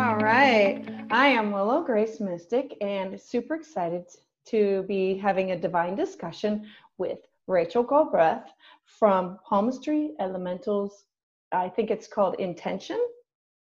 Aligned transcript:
All 0.00 0.16
right. 0.16 0.82
I 1.10 1.26
am 1.26 1.52
Willow 1.52 1.82
Grace 1.82 2.20
Mystic 2.20 2.74
and 2.80 3.20
super 3.20 3.54
excited 3.54 4.06
to 4.46 4.82
be 4.88 5.18
having 5.18 5.50
a 5.50 5.60
divine 5.60 5.94
discussion 5.94 6.66
with 6.96 7.18
Rachel 7.46 7.82
Galbraith 7.82 8.50
from 8.86 9.38
Palmistry 9.46 10.12
Elementals. 10.18 11.04
I 11.52 11.68
think 11.68 11.90
it's 11.90 12.08
called 12.08 12.36
Intention. 12.36 12.98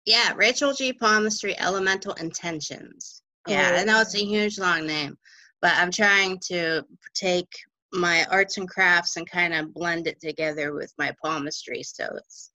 Yeah, 0.06 0.34
Rachel 0.36 0.74
G. 0.74 0.94
Palmistry 0.94 1.58
Elemental 1.60 2.14
Intentions. 2.14 3.24
Oh, 3.48 3.52
yeah, 3.52 3.78
I 3.80 3.84
know 3.84 4.02
it's 4.02 4.14
a 4.14 4.24
huge 4.24 4.60
long 4.60 4.86
name, 4.86 5.18
but 5.60 5.74
I'm 5.76 5.90
trying 5.90 6.38
to 6.50 6.86
take 7.16 7.52
my 7.94 8.28
arts 8.30 8.60
and 8.60 8.70
crafts 8.70 9.18
and 9.18 9.28
kind 9.28 9.56
of 9.56 9.74
blend 9.74 10.06
it 10.06 10.22
together 10.22 10.76
with 10.76 10.94
my 11.00 11.16
palmistry. 11.20 11.82
So 11.82 12.06
it's, 12.16 12.52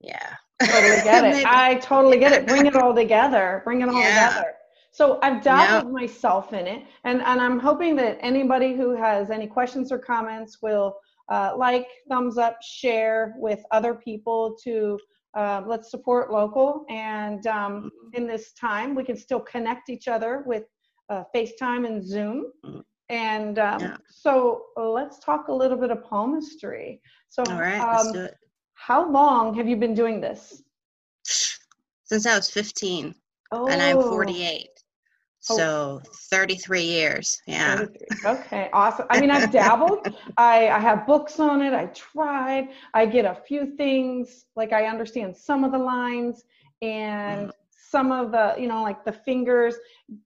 yeah. 0.00 0.34
Totally 0.62 1.02
get 1.02 1.24
it. 1.36 1.46
I 1.46 1.76
totally 1.76 2.18
get 2.18 2.32
it. 2.32 2.46
Bring 2.46 2.66
it 2.66 2.76
all 2.76 2.94
together. 2.94 3.62
Bring 3.64 3.82
it 3.82 3.88
all 3.88 4.00
yeah. 4.00 4.28
together. 4.28 4.52
So 4.92 5.18
I've 5.22 5.42
dabbled 5.42 5.92
yep. 5.92 6.02
myself 6.02 6.54
in 6.54 6.66
it, 6.66 6.84
and, 7.04 7.20
and 7.20 7.38
I'm 7.38 7.58
hoping 7.58 7.96
that 7.96 8.16
anybody 8.20 8.74
who 8.74 8.96
has 8.96 9.30
any 9.30 9.46
questions 9.46 9.92
or 9.92 9.98
comments 9.98 10.62
will 10.62 10.96
uh, 11.28 11.52
like, 11.56 11.86
thumbs 12.08 12.38
up, 12.38 12.56
share 12.62 13.34
with 13.36 13.60
other 13.72 13.94
people 13.94 14.56
to 14.62 14.98
uh, 15.36 15.62
let's 15.66 15.90
support 15.90 16.32
local. 16.32 16.84
And 16.88 17.46
um, 17.46 17.72
mm-hmm. 17.72 17.88
in 18.14 18.26
this 18.26 18.52
time, 18.52 18.94
we 18.94 19.04
can 19.04 19.16
still 19.16 19.40
connect 19.40 19.90
each 19.90 20.08
other 20.08 20.44
with 20.46 20.64
uh, 21.10 21.24
FaceTime 21.34 21.86
and 21.86 22.06
Zoom. 22.06 22.46
Mm-hmm. 22.64 22.80
And 23.08 23.58
um, 23.58 23.80
yeah. 23.80 23.96
so 24.08 24.62
let's 24.76 25.18
talk 25.20 25.48
a 25.48 25.52
little 25.52 25.76
bit 25.76 25.90
of 25.90 26.02
palmistry. 26.02 27.00
So, 27.28 27.44
all 27.48 27.60
right, 27.60 27.78
um, 27.78 28.06
let's 28.06 28.12
do 28.12 28.20
it. 28.24 28.34
How 28.76 29.10
long 29.10 29.54
have 29.54 29.66
you 29.66 29.76
been 29.76 29.94
doing 29.94 30.20
this? 30.20 30.62
Since 32.04 32.24
I 32.24 32.36
was 32.36 32.48
15, 32.50 33.14
oh. 33.52 33.66
and 33.66 33.82
I'm 33.82 34.00
48. 34.00 34.68
Oh. 35.48 35.56
So 35.56 36.00
33 36.30 36.82
years. 36.82 37.40
Yeah. 37.46 37.76
33. 37.78 38.06
Okay. 38.26 38.70
Awesome. 38.72 39.06
I 39.10 39.20
mean, 39.20 39.30
I've 39.30 39.50
dabbled. 39.62 40.14
I, 40.36 40.68
I 40.68 40.78
have 40.78 41.06
books 41.06 41.40
on 41.40 41.62
it. 41.62 41.72
I 41.72 41.86
tried. 41.86 42.68
I 42.94 43.06
get 43.06 43.24
a 43.24 43.34
few 43.34 43.76
things. 43.76 44.46
Like 44.56 44.72
I 44.72 44.86
understand 44.86 45.36
some 45.36 45.64
of 45.64 45.72
the 45.72 45.78
lines 45.78 46.44
and 46.82 47.48
mm. 47.48 47.52
some 47.90 48.12
of 48.12 48.32
the, 48.32 48.54
you 48.58 48.68
know, 48.68 48.82
like 48.82 49.04
the 49.04 49.12
fingers. 49.12 49.74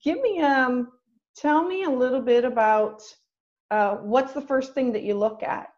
Give 0.03 0.21
me, 0.21 0.41
um, 0.41 0.89
tell 1.37 1.67
me 1.67 1.85
a 1.85 1.91
little 1.91 2.23
bit 2.23 2.45
about 2.45 3.03
uh, 3.71 3.97
what's 3.97 4.33
the 4.33 4.43
first 4.43 4.75
thing 4.75 4.93
that 4.93 5.03
you 5.03 5.15
look 5.15 5.43
at? 5.43 5.73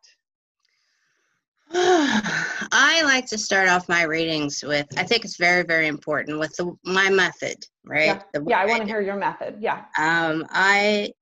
I 2.84 3.02
like 3.02 3.26
to 3.26 3.38
start 3.38 3.68
off 3.68 3.88
my 3.88 4.02
readings 4.02 4.64
with, 4.66 4.88
I 4.98 5.04
think 5.04 5.24
it's 5.24 5.36
very, 5.36 5.62
very 5.62 5.86
important 5.86 6.40
with 6.40 6.52
the, 6.56 6.74
my 6.84 7.08
method, 7.10 7.64
right? 7.84 8.06
Yeah, 8.06 8.22
the, 8.32 8.44
yeah 8.48 8.58
I 8.58 8.66
want 8.66 8.80
to 8.80 8.88
hear 8.88 9.00
your 9.00 9.16
method. 9.16 9.58
Yeah. 9.60 9.84
Um, 9.96 10.44
I 10.50 11.12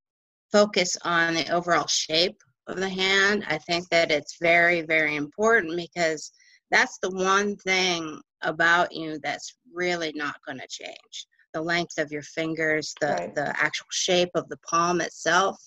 focus 0.51 0.97
on 1.03 1.35
the 1.35 1.47
overall 1.49 1.85
shape 1.85 2.41
of 2.65 2.77
the 2.77 2.89
hand. 2.89 3.45
I 3.47 3.59
think 3.59 3.87
that 3.89 4.09
it's 4.09 4.37
very, 4.41 4.81
very 4.81 5.17
important 5.17 5.77
because 5.77 6.31
that's 6.71 6.97
the 6.97 7.11
one 7.11 7.55
thing 7.57 8.19
about 8.41 8.91
you 8.91 9.19
that's 9.21 9.53
really 9.71 10.11
not 10.15 10.37
going 10.47 10.57
to 10.57 10.67
change. 10.67 11.27
The 11.53 11.61
length 11.61 11.99
of 11.99 12.11
your 12.11 12.23
fingers, 12.23 12.95
the, 13.01 13.07
right. 13.07 13.35
the 13.35 13.49
actual 13.63 13.85
shape 13.91 14.31
of 14.33 14.49
the 14.49 14.57
palm 14.67 14.99
itself 14.99 15.61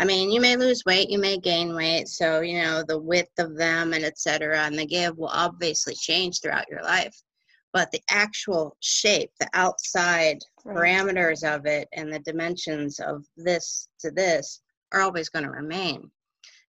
I 0.00 0.04
mean, 0.04 0.30
you 0.30 0.40
may 0.40 0.54
lose 0.54 0.84
weight, 0.84 1.10
you 1.10 1.18
may 1.18 1.38
gain 1.38 1.74
weight, 1.74 2.06
so 2.06 2.40
you 2.40 2.62
know 2.62 2.84
the 2.86 2.98
width 2.98 3.36
of 3.38 3.56
them 3.56 3.92
and 3.92 4.04
etc. 4.04 4.60
and 4.62 4.78
the 4.78 4.86
give 4.86 5.18
will 5.18 5.28
obviously 5.28 5.94
change 5.94 6.40
throughout 6.40 6.68
your 6.70 6.82
life. 6.84 7.20
But 7.72 7.90
the 7.90 8.00
actual 8.08 8.76
shape, 8.80 9.30
the 9.40 9.50
outside 9.54 10.38
right. 10.64 10.76
parameters 10.76 11.42
of 11.42 11.66
it, 11.66 11.88
and 11.92 12.12
the 12.12 12.20
dimensions 12.20 13.00
of 13.00 13.24
this 13.36 13.88
to 13.98 14.12
this 14.12 14.60
are 14.92 15.00
always 15.00 15.28
going 15.28 15.44
to 15.44 15.50
remain. 15.50 16.10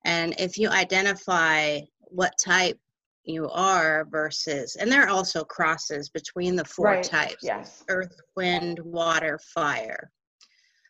And 0.06 0.34
if 0.40 0.58
you 0.58 0.70
identify 0.70 1.82
what 2.00 2.34
type 2.44 2.80
you 3.26 3.48
are 3.50 4.08
versus, 4.10 4.76
and 4.76 4.92
there 4.92 5.04
are 5.04 5.10
also 5.10 5.44
crosses 5.44 6.10
between 6.10 6.56
the 6.56 6.66
four 6.66 6.86
right. 6.86 7.04
types 7.04 7.44
yes. 7.44 7.84
earth, 7.90 8.20
wind, 8.36 8.80
water, 8.80 9.40
fire. 9.54 10.12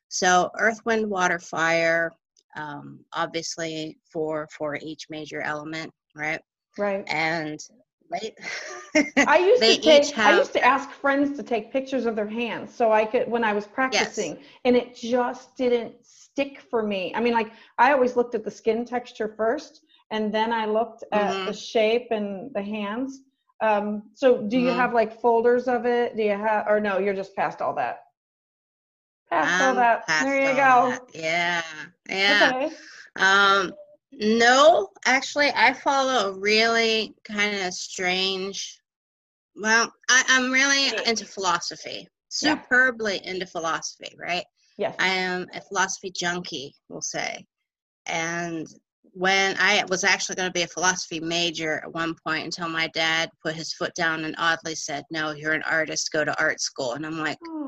So, 0.07 0.49
earth, 0.57 0.79
wind, 0.85 1.07
water, 1.07 1.37
fire 1.37 2.13
um, 2.55 2.99
obviously 3.13 3.97
for 4.11 4.47
for 4.55 4.77
each 4.81 5.07
major 5.09 5.41
element, 5.41 5.91
right? 6.15 6.41
Right. 6.77 7.03
And 7.07 7.59
right. 8.09 8.37
I 9.27 9.37
used 9.39 9.61
to 9.61 9.81
take. 9.81 10.15
Have, 10.15 10.33
I 10.33 10.37
used 10.37 10.53
to 10.53 10.63
ask 10.63 10.89
friends 10.89 11.35
to 11.37 11.43
take 11.43 11.71
pictures 11.71 12.05
of 12.05 12.15
their 12.15 12.27
hands 12.27 12.73
so 12.73 12.91
I 12.91 13.05
could 13.05 13.29
when 13.29 13.43
I 13.43 13.53
was 13.53 13.67
practicing, 13.67 14.35
yes. 14.35 14.45
and 14.65 14.75
it 14.75 14.95
just 14.95 15.55
didn't 15.55 15.93
stick 16.03 16.61
for 16.69 16.83
me. 16.83 17.13
I 17.15 17.21
mean, 17.21 17.33
like 17.33 17.51
I 17.77 17.91
always 17.91 18.15
looked 18.15 18.35
at 18.35 18.43
the 18.43 18.51
skin 18.51 18.85
texture 18.85 19.33
first, 19.35 19.81
and 20.11 20.33
then 20.33 20.51
I 20.51 20.65
looked 20.65 21.03
at 21.11 21.33
mm-hmm. 21.33 21.45
the 21.45 21.53
shape 21.53 22.07
and 22.11 22.51
the 22.53 22.63
hands. 22.63 23.21
Um, 23.61 24.03
so, 24.13 24.41
do 24.43 24.57
you 24.57 24.69
mm-hmm. 24.69 24.79
have 24.79 24.93
like 24.93 25.19
folders 25.19 25.67
of 25.67 25.85
it? 25.85 26.15
Do 26.15 26.23
you 26.23 26.37
have, 26.37 26.65
or 26.67 26.79
no? 26.79 26.97
You're 26.97 27.13
just 27.13 27.35
past 27.35 27.61
all 27.61 27.75
that. 27.75 28.03
Past 29.29 29.63
all 29.63 29.75
that. 29.75 30.05
There 30.23 30.41
you 30.41 30.55
go. 30.55 30.89
That. 30.89 31.01
Yeah. 31.13 31.61
Yeah. 32.09 32.51
Okay. 32.55 32.75
Um, 33.17 33.73
no, 34.11 34.89
actually, 35.05 35.51
I 35.55 35.73
follow 35.73 36.31
a 36.31 36.39
really 36.39 37.13
kind 37.23 37.55
of 37.55 37.73
strange. 37.73 38.81
Well, 39.55 39.93
I, 40.09 40.23
am 40.29 40.51
really 40.51 40.91
into 41.05 41.25
philosophy, 41.25 42.07
superbly 42.29 43.21
yeah. 43.23 43.31
into 43.31 43.45
philosophy, 43.45 44.15
right? 44.17 44.45
Yes. 44.77 44.95
I 44.99 45.09
am 45.09 45.45
a 45.53 45.61
philosophy 45.61 46.11
junkie, 46.11 46.73
we'll 46.87 47.01
say. 47.01 47.45
And 48.07 48.65
when 49.11 49.55
I 49.59 49.83
was 49.89 50.03
actually 50.03 50.35
going 50.35 50.49
to 50.49 50.53
be 50.53 50.63
a 50.63 50.67
philosophy 50.67 51.19
major 51.19 51.81
at 51.83 51.93
one 51.93 52.15
point 52.25 52.45
until 52.45 52.69
my 52.69 52.87
dad 52.87 53.29
put 53.43 53.55
his 53.55 53.73
foot 53.73 53.93
down 53.95 54.23
and 54.23 54.35
oddly 54.37 54.75
said, 54.75 55.03
No, 55.11 55.31
you're 55.31 55.53
an 55.53 55.63
artist, 55.63 56.11
go 56.11 56.23
to 56.23 56.39
art 56.39 56.61
school. 56.61 56.93
And 56.93 57.05
I'm 57.05 57.19
like, 57.19 57.37
oh. 57.45 57.58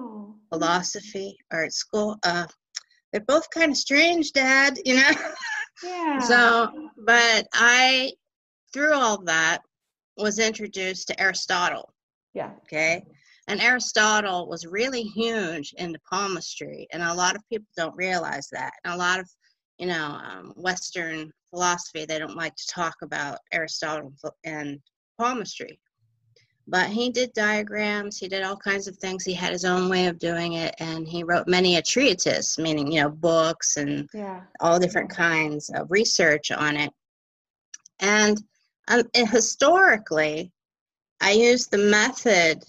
Philosophy, 0.52 1.38
art 1.52 1.74
school. 1.74 2.18
Uh, 2.24 2.46
they're 3.12 3.22
both 3.22 3.50
kind 3.50 3.72
of 3.72 3.78
strange, 3.78 4.32
Dad, 4.32 4.78
you 4.86 4.96
know? 4.96 5.12
Yeah. 5.84 6.20
so, 6.20 6.70
but 7.08 7.48
I, 7.56 8.12
through 8.72 8.94
all 8.94 9.24
that, 9.24 9.62
was 10.16 10.38
introduced 10.38 11.08
to 11.08 11.20
Aristotle. 11.20 11.92
Yeah. 12.36 12.52
Okay. 12.64 13.04
And 13.48 13.60
Aristotle 13.60 14.48
was 14.48 14.68
really 14.68 15.02
huge 15.02 15.74
into 15.78 15.98
palmistry, 16.08 16.88
and 16.94 17.02
a 17.02 17.14
lot 17.14 17.36
of 17.36 17.42
people 17.50 17.66
don't 17.76 17.96
realize 17.96 18.48
that. 18.52 18.74
And 18.84 18.94
a 18.94 18.98
lot 18.98 19.20
of, 19.20 19.28
you 19.80 19.88
know, 19.88 20.20
um, 20.24 20.54
Western 20.56 21.32
philosophy, 21.50 22.06
they 22.06 22.20
don't 22.20 22.36
like 22.36 22.56
to 22.56 22.68
talk 22.68 22.96
about 23.02 23.40
Aristotle 23.52 24.14
and 24.44 24.80
palmistry 25.20 25.80
but 26.72 26.90
he 26.90 27.10
did 27.12 27.32
diagrams 27.34 28.18
he 28.18 28.28
did 28.28 28.42
all 28.42 28.56
kinds 28.56 28.88
of 28.88 28.98
things 28.98 29.24
he 29.24 29.34
had 29.34 29.52
his 29.52 29.66
own 29.66 29.90
way 29.90 30.08
of 30.08 30.18
doing 30.18 30.54
it 30.54 30.74
and 30.80 31.08
he 31.08 31.22
wrote 31.22 31.48
many 31.48 31.76
a 31.76 31.82
treatise 31.82 32.58
meaning 32.58 32.92
you 32.92 33.02
know 33.02 33.10
books 33.10 33.78
and 33.78 34.10
yeah. 34.14 34.42
all 34.62 34.80
different 34.80 35.10
kinds 35.10 35.70
of 35.76 35.92
research 35.92 36.50
on 36.50 36.76
it 36.78 36.92
and 38.00 38.42
um, 38.88 39.04
historically 39.14 40.52
i 41.22 41.32
used 41.32 41.70
the 41.70 41.78
method 41.78 42.64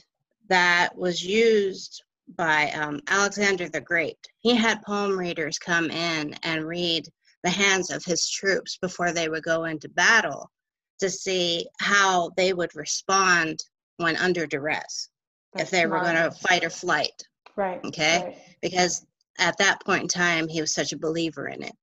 that 0.48 0.90
was 0.96 1.24
used 1.24 2.02
by 2.36 2.70
um, 2.72 3.00
alexander 3.08 3.68
the 3.68 3.80
great 3.80 4.18
he 4.40 4.54
had 4.54 4.82
palm 4.82 5.16
readers 5.16 5.58
come 5.58 5.90
in 5.90 6.34
and 6.42 6.66
read 6.66 7.06
the 7.44 7.50
hands 7.50 7.90
of 7.90 8.04
his 8.04 8.28
troops 8.28 8.78
before 8.80 9.12
they 9.12 9.28
would 9.28 9.42
go 9.42 9.64
into 9.64 9.88
battle 9.88 10.50
to 10.98 11.10
see 11.10 11.66
how 11.80 12.30
they 12.36 12.52
would 12.52 12.74
respond 12.76 13.58
when 13.96 14.16
under 14.16 14.46
duress 14.46 15.08
That's 15.54 15.64
if 15.64 15.70
they 15.70 15.86
were 15.86 16.00
going 16.00 16.16
to 16.16 16.30
fight 16.30 16.64
or 16.64 16.70
flight. 16.70 17.22
Right. 17.56 17.80
Okay. 17.84 18.22
Right. 18.24 18.36
Because 18.60 19.06
at 19.38 19.56
that 19.58 19.84
point 19.84 20.02
in 20.02 20.08
time, 20.08 20.48
he 20.48 20.60
was 20.60 20.74
such 20.74 20.92
a 20.92 20.98
believer 20.98 21.48
in 21.48 21.62
it. 21.62 21.74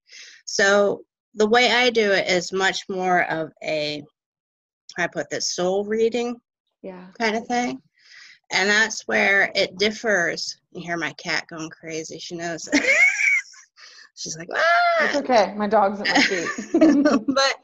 So 0.45 1.01
the 1.35 1.47
way 1.47 1.71
I 1.71 1.89
do 1.89 2.11
it 2.11 2.27
is 2.27 2.51
much 2.51 2.83
more 2.89 3.23
of 3.29 3.51
a, 3.63 4.03
I 4.97 5.07
put 5.07 5.29
this 5.29 5.53
soul 5.53 5.85
reading 5.85 6.39
yeah. 6.81 7.07
kind 7.17 7.35
of 7.35 7.45
thing. 7.47 7.81
And 8.51 8.69
that's 8.69 9.07
where 9.07 9.51
it 9.53 9.77
differs. 9.77 10.59
You 10.71 10.81
hear 10.81 10.97
my 10.97 11.13
cat 11.13 11.45
going 11.49 11.69
crazy. 11.69 12.17
She 12.17 12.35
knows. 12.35 12.67
She's 14.15 14.37
like, 14.37 14.49
ah! 14.53 15.05
It's 15.05 15.15
okay. 15.15 15.53
My 15.55 15.67
dog's 15.67 16.01
in 16.01 16.07
my 16.07 16.21
feet. 16.21 17.25
but 17.27 17.55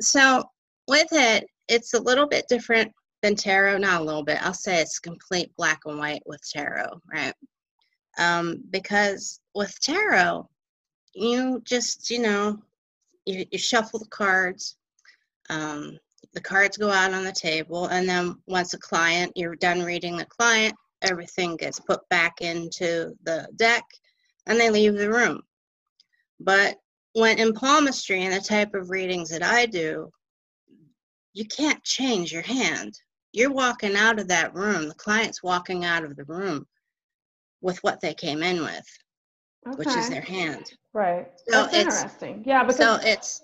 so 0.00 0.42
with 0.88 1.08
it, 1.12 1.44
it's 1.68 1.94
a 1.94 2.00
little 2.00 2.26
bit 2.26 2.46
different 2.48 2.92
than 3.22 3.34
tarot, 3.34 3.78
not 3.78 4.00
a 4.00 4.04
little 4.04 4.22
bit. 4.22 4.44
I'll 4.44 4.54
say 4.54 4.80
it's 4.80 4.98
complete 4.98 5.50
black 5.56 5.80
and 5.86 5.98
white 5.98 6.22
with 6.26 6.40
tarot, 6.48 7.00
right? 7.12 7.34
Um, 8.18 8.62
because 8.70 9.40
with 9.54 9.78
tarot, 9.80 10.48
you 11.14 11.60
just, 11.64 12.10
you 12.10 12.20
know, 12.20 12.62
you, 13.26 13.44
you 13.50 13.58
shuffle 13.58 13.98
the 13.98 14.06
cards. 14.06 14.76
Um, 15.50 15.98
the 16.34 16.40
cards 16.40 16.76
go 16.76 16.90
out 16.90 17.14
on 17.14 17.24
the 17.24 17.32
table, 17.32 17.86
and 17.86 18.08
then 18.08 18.36
once 18.46 18.74
a 18.74 18.78
client, 18.78 19.32
you're 19.34 19.56
done 19.56 19.82
reading 19.82 20.16
the 20.16 20.26
client, 20.26 20.74
everything 21.02 21.56
gets 21.56 21.80
put 21.80 22.06
back 22.08 22.40
into 22.40 23.14
the 23.24 23.48
deck 23.56 23.84
and 24.46 24.58
they 24.58 24.70
leave 24.70 24.94
the 24.94 25.10
room. 25.10 25.42
But 26.40 26.76
when 27.12 27.38
in 27.38 27.52
palmistry 27.52 28.22
and 28.22 28.32
the 28.32 28.40
type 28.40 28.74
of 28.74 28.90
readings 28.90 29.30
that 29.30 29.42
I 29.42 29.66
do, 29.66 30.10
you 31.32 31.44
can't 31.44 31.82
change 31.84 32.32
your 32.32 32.42
hand. 32.42 32.98
You're 33.32 33.52
walking 33.52 33.94
out 33.94 34.18
of 34.18 34.28
that 34.28 34.54
room, 34.54 34.88
the 34.88 34.94
client's 34.94 35.42
walking 35.42 35.84
out 35.84 36.04
of 36.04 36.16
the 36.16 36.24
room 36.24 36.66
with 37.60 37.78
what 37.84 38.00
they 38.00 38.14
came 38.14 38.42
in 38.42 38.60
with, 38.60 38.86
okay. 39.66 39.76
which 39.76 39.96
is 39.96 40.08
their 40.08 40.22
hand. 40.22 40.72
Right. 40.94 41.28
So 41.48 41.62
That's 41.62 41.74
interesting. 41.74 42.42
Yeah, 42.46 42.64
because 42.64 42.76
so 42.76 42.98
it's 43.02 43.42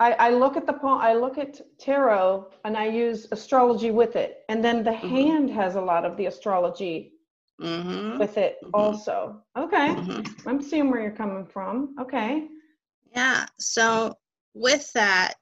I, 0.00 0.12
I 0.12 0.30
look 0.30 0.56
at 0.56 0.66
the 0.66 0.74
I 0.74 1.14
look 1.14 1.38
at 1.38 1.60
tarot 1.78 2.50
and 2.64 2.76
I 2.76 2.86
use 2.86 3.26
astrology 3.32 3.90
with 3.90 4.16
it, 4.16 4.44
and 4.48 4.64
then 4.64 4.84
the 4.84 4.92
mm-hmm. 4.92 5.08
hand 5.08 5.50
has 5.50 5.74
a 5.74 5.80
lot 5.80 6.04
of 6.04 6.16
the 6.16 6.26
astrology 6.26 7.14
mm-hmm. 7.60 8.18
with 8.18 8.38
it 8.38 8.58
mm-hmm. 8.62 8.74
also. 8.74 9.42
Okay, 9.56 9.88
mm-hmm. 9.88 10.48
I'm 10.48 10.62
seeing 10.62 10.90
where 10.90 11.02
you're 11.02 11.10
coming 11.10 11.46
from. 11.46 11.96
Okay. 12.00 12.46
Yeah. 13.14 13.46
So 13.58 14.16
with 14.54 14.92
that, 14.92 15.34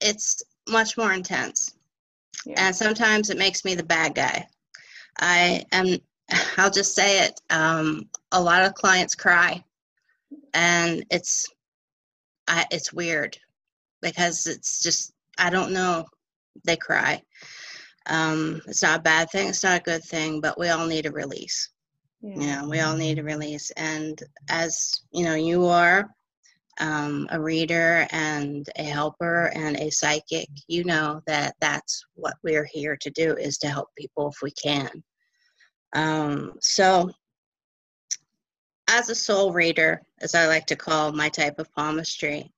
it's 0.00 0.42
much 0.68 0.96
more 0.96 1.12
intense, 1.12 1.74
yeah. 2.46 2.66
and 2.66 2.76
sometimes 2.76 3.30
it 3.30 3.38
makes 3.38 3.64
me 3.64 3.74
the 3.74 3.82
bad 3.82 4.14
guy. 4.14 4.46
I 5.18 5.64
am. 5.72 5.98
I'll 6.56 6.70
just 6.70 6.94
say 6.94 7.26
it. 7.26 7.40
Um, 7.50 8.08
a 8.32 8.40
lot 8.40 8.64
of 8.64 8.74
clients 8.74 9.14
cry, 9.14 9.64
and 10.54 11.04
it's, 11.10 11.46
I, 12.46 12.64
it's 12.70 12.92
weird 12.92 13.36
because 14.00 14.46
it's 14.46 14.82
just 14.82 15.12
I 15.38 15.50
don't 15.50 15.72
know. 15.72 16.04
They 16.64 16.76
cry. 16.76 17.22
Um, 18.06 18.60
it's 18.66 18.82
not 18.82 19.00
a 19.00 19.02
bad 19.02 19.30
thing. 19.30 19.48
It's 19.48 19.62
not 19.64 19.80
a 19.80 19.84
good 19.84 20.02
thing, 20.02 20.40
but 20.40 20.58
we 20.58 20.68
all 20.68 20.86
need 20.86 21.06
a 21.06 21.12
release. 21.12 21.68
Yeah. 22.22 22.34
You 22.34 22.46
know, 22.46 22.68
we 22.68 22.80
all 22.80 22.96
need 22.96 23.18
a 23.18 23.24
release. 23.24 23.70
And 23.72 24.20
as 24.48 25.02
you 25.12 25.24
know, 25.24 25.34
you 25.34 25.66
are 25.66 26.10
um, 26.80 27.28
a 27.30 27.40
reader 27.40 28.06
and 28.10 28.68
a 28.76 28.82
helper 28.82 29.52
and 29.54 29.76
a 29.76 29.90
psychic. 29.90 30.48
You 30.66 30.84
know 30.84 31.22
that 31.26 31.54
that's 31.60 32.04
what 32.14 32.34
we're 32.42 32.64
here 32.64 32.96
to 33.00 33.10
do 33.10 33.36
is 33.36 33.58
to 33.58 33.68
help 33.68 33.88
people 33.96 34.30
if 34.30 34.42
we 34.42 34.50
can. 34.52 34.90
Um, 35.94 36.54
so, 36.60 37.10
as 38.88 39.08
a 39.08 39.14
soul 39.14 39.52
reader, 39.52 40.02
as 40.20 40.34
I 40.34 40.46
like 40.46 40.66
to 40.66 40.76
call 40.76 41.12
my 41.12 41.28
type 41.28 41.58
of 41.58 41.72
palmistry, 41.74 42.52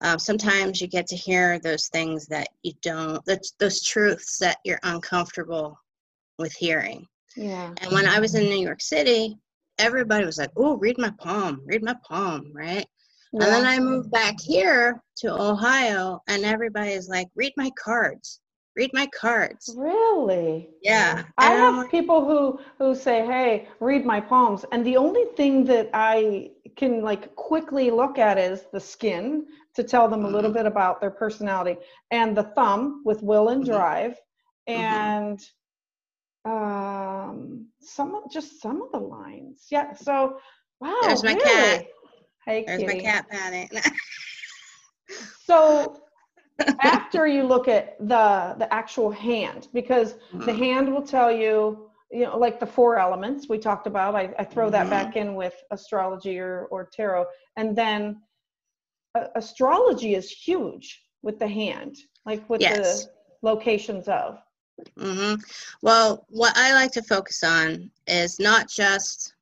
um, 0.00 0.18
sometimes 0.18 0.80
you 0.80 0.88
get 0.88 1.06
to 1.08 1.16
hear 1.16 1.58
those 1.58 1.88
things 1.88 2.26
that 2.26 2.48
you 2.62 2.72
don't, 2.82 3.24
those, 3.24 3.54
those 3.58 3.82
truths 3.82 4.38
that 4.38 4.58
you're 4.64 4.80
uncomfortable 4.82 5.78
with 6.38 6.52
hearing. 6.52 7.06
Yeah. 7.36 7.72
And 7.80 7.92
when 7.92 8.06
I 8.06 8.18
was 8.18 8.34
in 8.34 8.44
New 8.44 8.58
York 8.58 8.80
City, 8.80 9.38
everybody 9.78 10.24
was 10.24 10.38
like, 10.38 10.50
"Oh, 10.56 10.76
read 10.76 10.98
my 10.98 11.10
palm, 11.18 11.62
read 11.64 11.82
my 11.82 11.94
palm," 12.06 12.50
right? 12.52 12.86
Yeah. 13.32 13.44
And 13.44 13.52
then 13.52 13.66
I 13.66 13.78
moved 13.78 14.10
back 14.10 14.34
here 14.40 15.02
to 15.18 15.32
Ohio, 15.32 16.20
and 16.28 16.44
everybody 16.44 16.92
is 16.92 17.08
like, 17.08 17.28
"Read 17.34 17.52
my 17.56 17.70
cards, 17.82 18.40
read 18.76 18.90
my 18.92 19.06
cards." 19.08 19.74
Really? 19.76 20.70
Yeah. 20.82 21.24
I 21.38 21.52
have 21.52 21.74
like, 21.76 21.90
people 21.90 22.24
who 22.24 22.60
who 22.78 22.94
say, 22.94 23.26
"Hey, 23.26 23.68
read 23.80 24.04
my 24.04 24.20
palms," 24.20 24.64
and 24.72 24.84
the 24.84 24.96
only 24.96 25.24
thing 25.36 25.64
that 25.64 25.90
I 25.92 26.50
can 26.76 27.02
like 27.02 27.34
quickly 27.36 27.90
look 27.90 28.18
at 28.18 28.38
is 28.38 28.66
the 28.72 28.80
skin 28.80 29.46
to 29.74 29.82
tell 29.82 30.08
them 30.08 30.24
a 30.24 30.28
little 30.28 30.50
mm-hmm. 30.50 30.58
bit 30.58 30.66
about 30.66 31.00
their 31.00 31.10
personality 31.10 31.76
and 32.10 32.36
the 32.36 32.42
thumb 32.42 33.02
with 33.04 33.22
will 33.22 33.50
and 33.50 33.62
mm-hmm. 33.62 33.72
drive 33.72 34.16
mm-hmm. 34.68 34.80
and 34.80 35.40
um 36.44 37.66
some 37.80 38.14
of 38.14 38.30
just 38.30 38.60
some 38.60 38.80
of 38.82 38.92
the 38.92 38.98
lines 38.98 39.66
yeah 39.70 39.92
so 39.92 40.38
wow 40.80 40.98
there's 41.02 41.24
my 41.24 41.34
really? 41.34 41.44
cat 41.44 41.86
hey 42.46 42.64
there's 42.66 42.80
kitty. 42.80 42.96
my 42.96 43.00
cat 43.00 43.26
patting 43.30 43.68
so 45.44 46.00
after 46.80 47.26
you 47.26 47.42
look 47.42 47.68
at 47.68 47.98
the 47.98 48.54
the 48.58 48.72
actual 48.72 49.10
hand 49.10 49.68
because 49.74 50.14
mm-hmm. 50.14 50.46
the 50.46 50.52
hand 50.52 50.92
will 50.92 51.02
tell 51.02 51.30
you 51.30 51.90
you 52.10 52.24
know 52.24 52.38
like 52.38 52.58
the 52.58 52.66
four 52.66 52.98
elements 52.98 53.48
we 53.48 53.58
talked 53.58 53.86
about 53.86 54.14
i, 54.14 54.32
I 54.38 54.44
throw 54.44 54.70
that 54.70 54.82
mm-hmm. 54.82 54.90
back 54.90 55.16
in 55.16 55.34
with 55.34 55.54
astrology 55.70 56.38
or 56.38 56.66
or 56.70 56.88
tarot 56.92 57.26
and 57.56 57.76
then 57.76 58.22
astrology 59.34 60.14
is 60.14 60.30
huge 60.30 61.02
with 61.22 61.38
the 61.38 61.48
hand, 61.48 61.96
like 62.24 62.48
with 62.48 62.60
yes. 62.60 63.04
the 63.04 63.10
locations 63.42 64.08
of. 64.08 64.38
Mm-hmm. 64.98 65.40
Well, 65.82 66.26
what 66.28 66.52
I 66.56 66.72
like 66.74 66.92
to 66.92 67.02
focus 67.02 67.42
on 67.42 67.90
is 68.06 68.38
not 68.38 68.68
just 68.68 69.34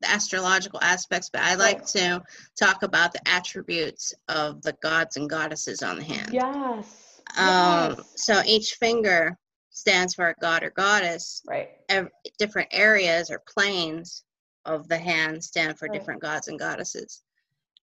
the 0.00 0.10
astrological 0.10 0.80
aspects, 0.82 1.30
but 1.32 1.42
I 1.42 1.54
like 1.54 1.78
right. 1.78 1.86
to 1.88 2.22
talk 2.58 2.82
about 2.82 3.12
the 3.12 3.28
attributes 3.28 4.14
of 4.28 4.62
the 4.62 4.74
gods 4.82 5.16
and 5.16 5.28
goddesses 5.28 5.82
on 5.82 5.96
the 5.96 6.04
hand. 6.04 6.30
Yes. 6.32 7.20
Um, 7.36 7.96
yes. 7.96 8.12
So 8.16 8.42
each 8.46 8.74
finger 8.74 9.36
stands 9.70 10.14
for 10.14 10.28
a 10.28 10.34
god 10.40 10.62
or 10.62 10.70
goddess. 10.70 11.42
Right. 11.46 11.70
Every, 11.88 12.10
different 12.38 12.68
areas 12.72 13.30
or 13.30 13.42
planes 13.48 14.24
of 14.64 14.88
the 14.88 14.98
hand 14.98 15.42
stand 15.42 15.78
for 15.78 15.86
right. 15.88 15.98
different 15.98 16.22
gods 16.22 16.48
and 16.48 16.58
goddesses 16.58 17.22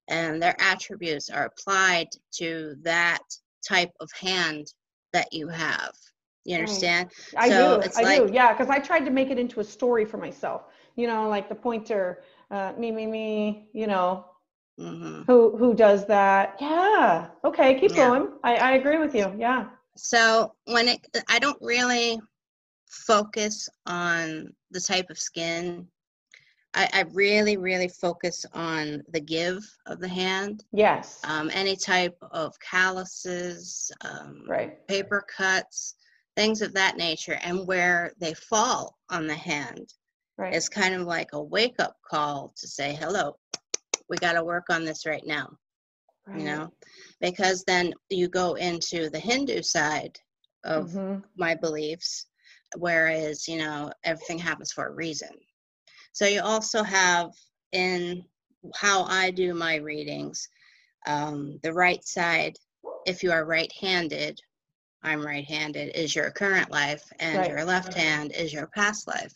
and 0.08 0.42
their 0.42 0.56
attributes 0.60 1.30
are 1.30 1.46
applied 1.46 2.08
to 2.32 2.74
that 2.82 3.22
type 3.66 3.92
of 4.00 4.10
hand 4.12 4.72
that 5.12 5.32
you 5.32 5.48
have. 5.48 5.92
You 6.44 6.56
understand? 6.56 7.10
I 7.36 7.48
so 7.48 7.80
do. 7.80 7.88
I 7.96 8.02
like, 8.02 8.26
do. 8.26 8.32
Yeah, 8.32 8.52
because 8.52 8.68
I 8.68 8.78
tried 8.78 9.06
to 9.06 9.10
make 9.10 9.30
it 9.30 9.38
into 9.38 9.60
a 9.60 9.64
story 9.64 10.04
for 10.04 10.18
myself. 10.18 10.64
You 10.96 11.06
know, 11.06 11.28
like 11.28 11.48
the 11.48 11.54
pointer, 11.54 12.22
uh, 12.50 12.72
me, 12.78 12.92
me, 12.92 13.06
me. 13.06 13.68
You 13.72 13.86
know, 13.86 14.26
mm-hmm. 14.78 15.22
who 15.22 15.56
who 15.56 15.74
does 15.74 16.06
that? 16.06 16.56
Yeah. 16.60 17.28
Okay, 17.44 17.78
keep 17.78 17.90
yeah. 17.90 18.08
going. 18.08 18.28
I 18.42 18.56
I 18.56 18.70
agree 18.72 18.98
with 18.98 19.14
you. 19.14 19.34
Yeah. 19.38 19.66
So 19.96 20.54
when 20.66 20.88
it, 20.88 21.06
I 21.28 21.38
don't 21.38 21.60
really 21.60 22.20
focus 22.86 23.68
on 23.86 24.52
the 24.70 24.80
type 24.80 25.10
of 25.10 25.18
skin 25.18 25.86
I, 26.74 26.88
I, 26.92 27.00
really, 27.12 27.56
really 27.56 27.88
focus 27.88 28.44
on 28.52 29.02
the 29.08 29.20
give 29.20 29.64
of 29.86 30.00
the 30.00 30.08
hand. 30.08 30.64
Yes. 30.72 31.20
Um, 31.24 31.50
any 31.52 31.76
type 31.76 32.16
of 32.32 32.58
calluses, 32.58 33.92
um, 34.00 34.44
right. 34.48 34.86
paper 34.88 35.24
cuts, 35.36 35.94
things 36.36 36.62
of 36.62 36.74
that 36.74 36.96
nature, 36.96 37.38
and 37.44 37.66
where 37.66 38.12
they 38.18 38.34
fall 38.34 38.98
on 39.08 39.26
the 39.26 39.36
hand 39.36 39.94
right. 40.38 40.54
is 40.54 40.68
kind 40.68 40.94
of 40.94 41.02
like 41.02 41.30
a 41.32 41.42
wake 41.42 41.76
up 41.78 41.96
call 42.08 42.52
to 42.56 42.66
say, 42.66 42.94
hello, 42.94 43.36
we 44.08 44.16
got 44.18 44.34
to 44.34 44.44
work 44.44 44.64
on 44.70 44.84
this 44.84 45.06
right 45.06 45.26
now. 45.26 45.50
Right. 46.26 46.40
You 46.40 46.46
know, 46.46 46.72
because 47.20 47.64
then 47.64 47.92
you 48.08 48.28
go 48.28 48.54
into 48.54 49.10
the 49.10 49.18
Hindu 49.18 49.62
side 49.62 50.18
of 50.64 50.90
mm-hmm. 50.90 51.20
my 51.36 51.54
beliefs, 51.54 52.26
whereas, 52.78 53.46
you 53.46 53.58
know, 53.58 53.92
everything 54.04 54.38
happens 54.38 54.72
for 54.72 54.86
a 54.86 54.92
reason 54.92 55.28
so 56.14 56.26
you 56.26 56.42
also 56.42 56.84
have 56.84 57.32
in 57.72 58.24
how 58.76 59.02
I 59.02 59.32
do 59.32 59.52
my 59.52 59.76
readings, 59.76 60.48
um, 61.06 61.58
the 61.64 61.72
right 61.72 62.02
side, 62.04 62.56
if 63.04 63.22
you 63.24 63.32
are 63.32 63.44
right 63.44 63.70
handed, 63.80 64.38
I'm 65.02 65.26
right 65.26 65.44
handed, 65.44 65.94
is 65.96 66.14
your 66.14 66.30
current 66.30 66.70
life, 66.70 67.02
and 67.18 67.38
right. 67.38 67.50
your 67.50 67.64
left 67.64 67.94
hand 67.94 68.30
is 68.32 68.52
your 68.52 68.68
past 68.68 69.08
life. 69.08 69.34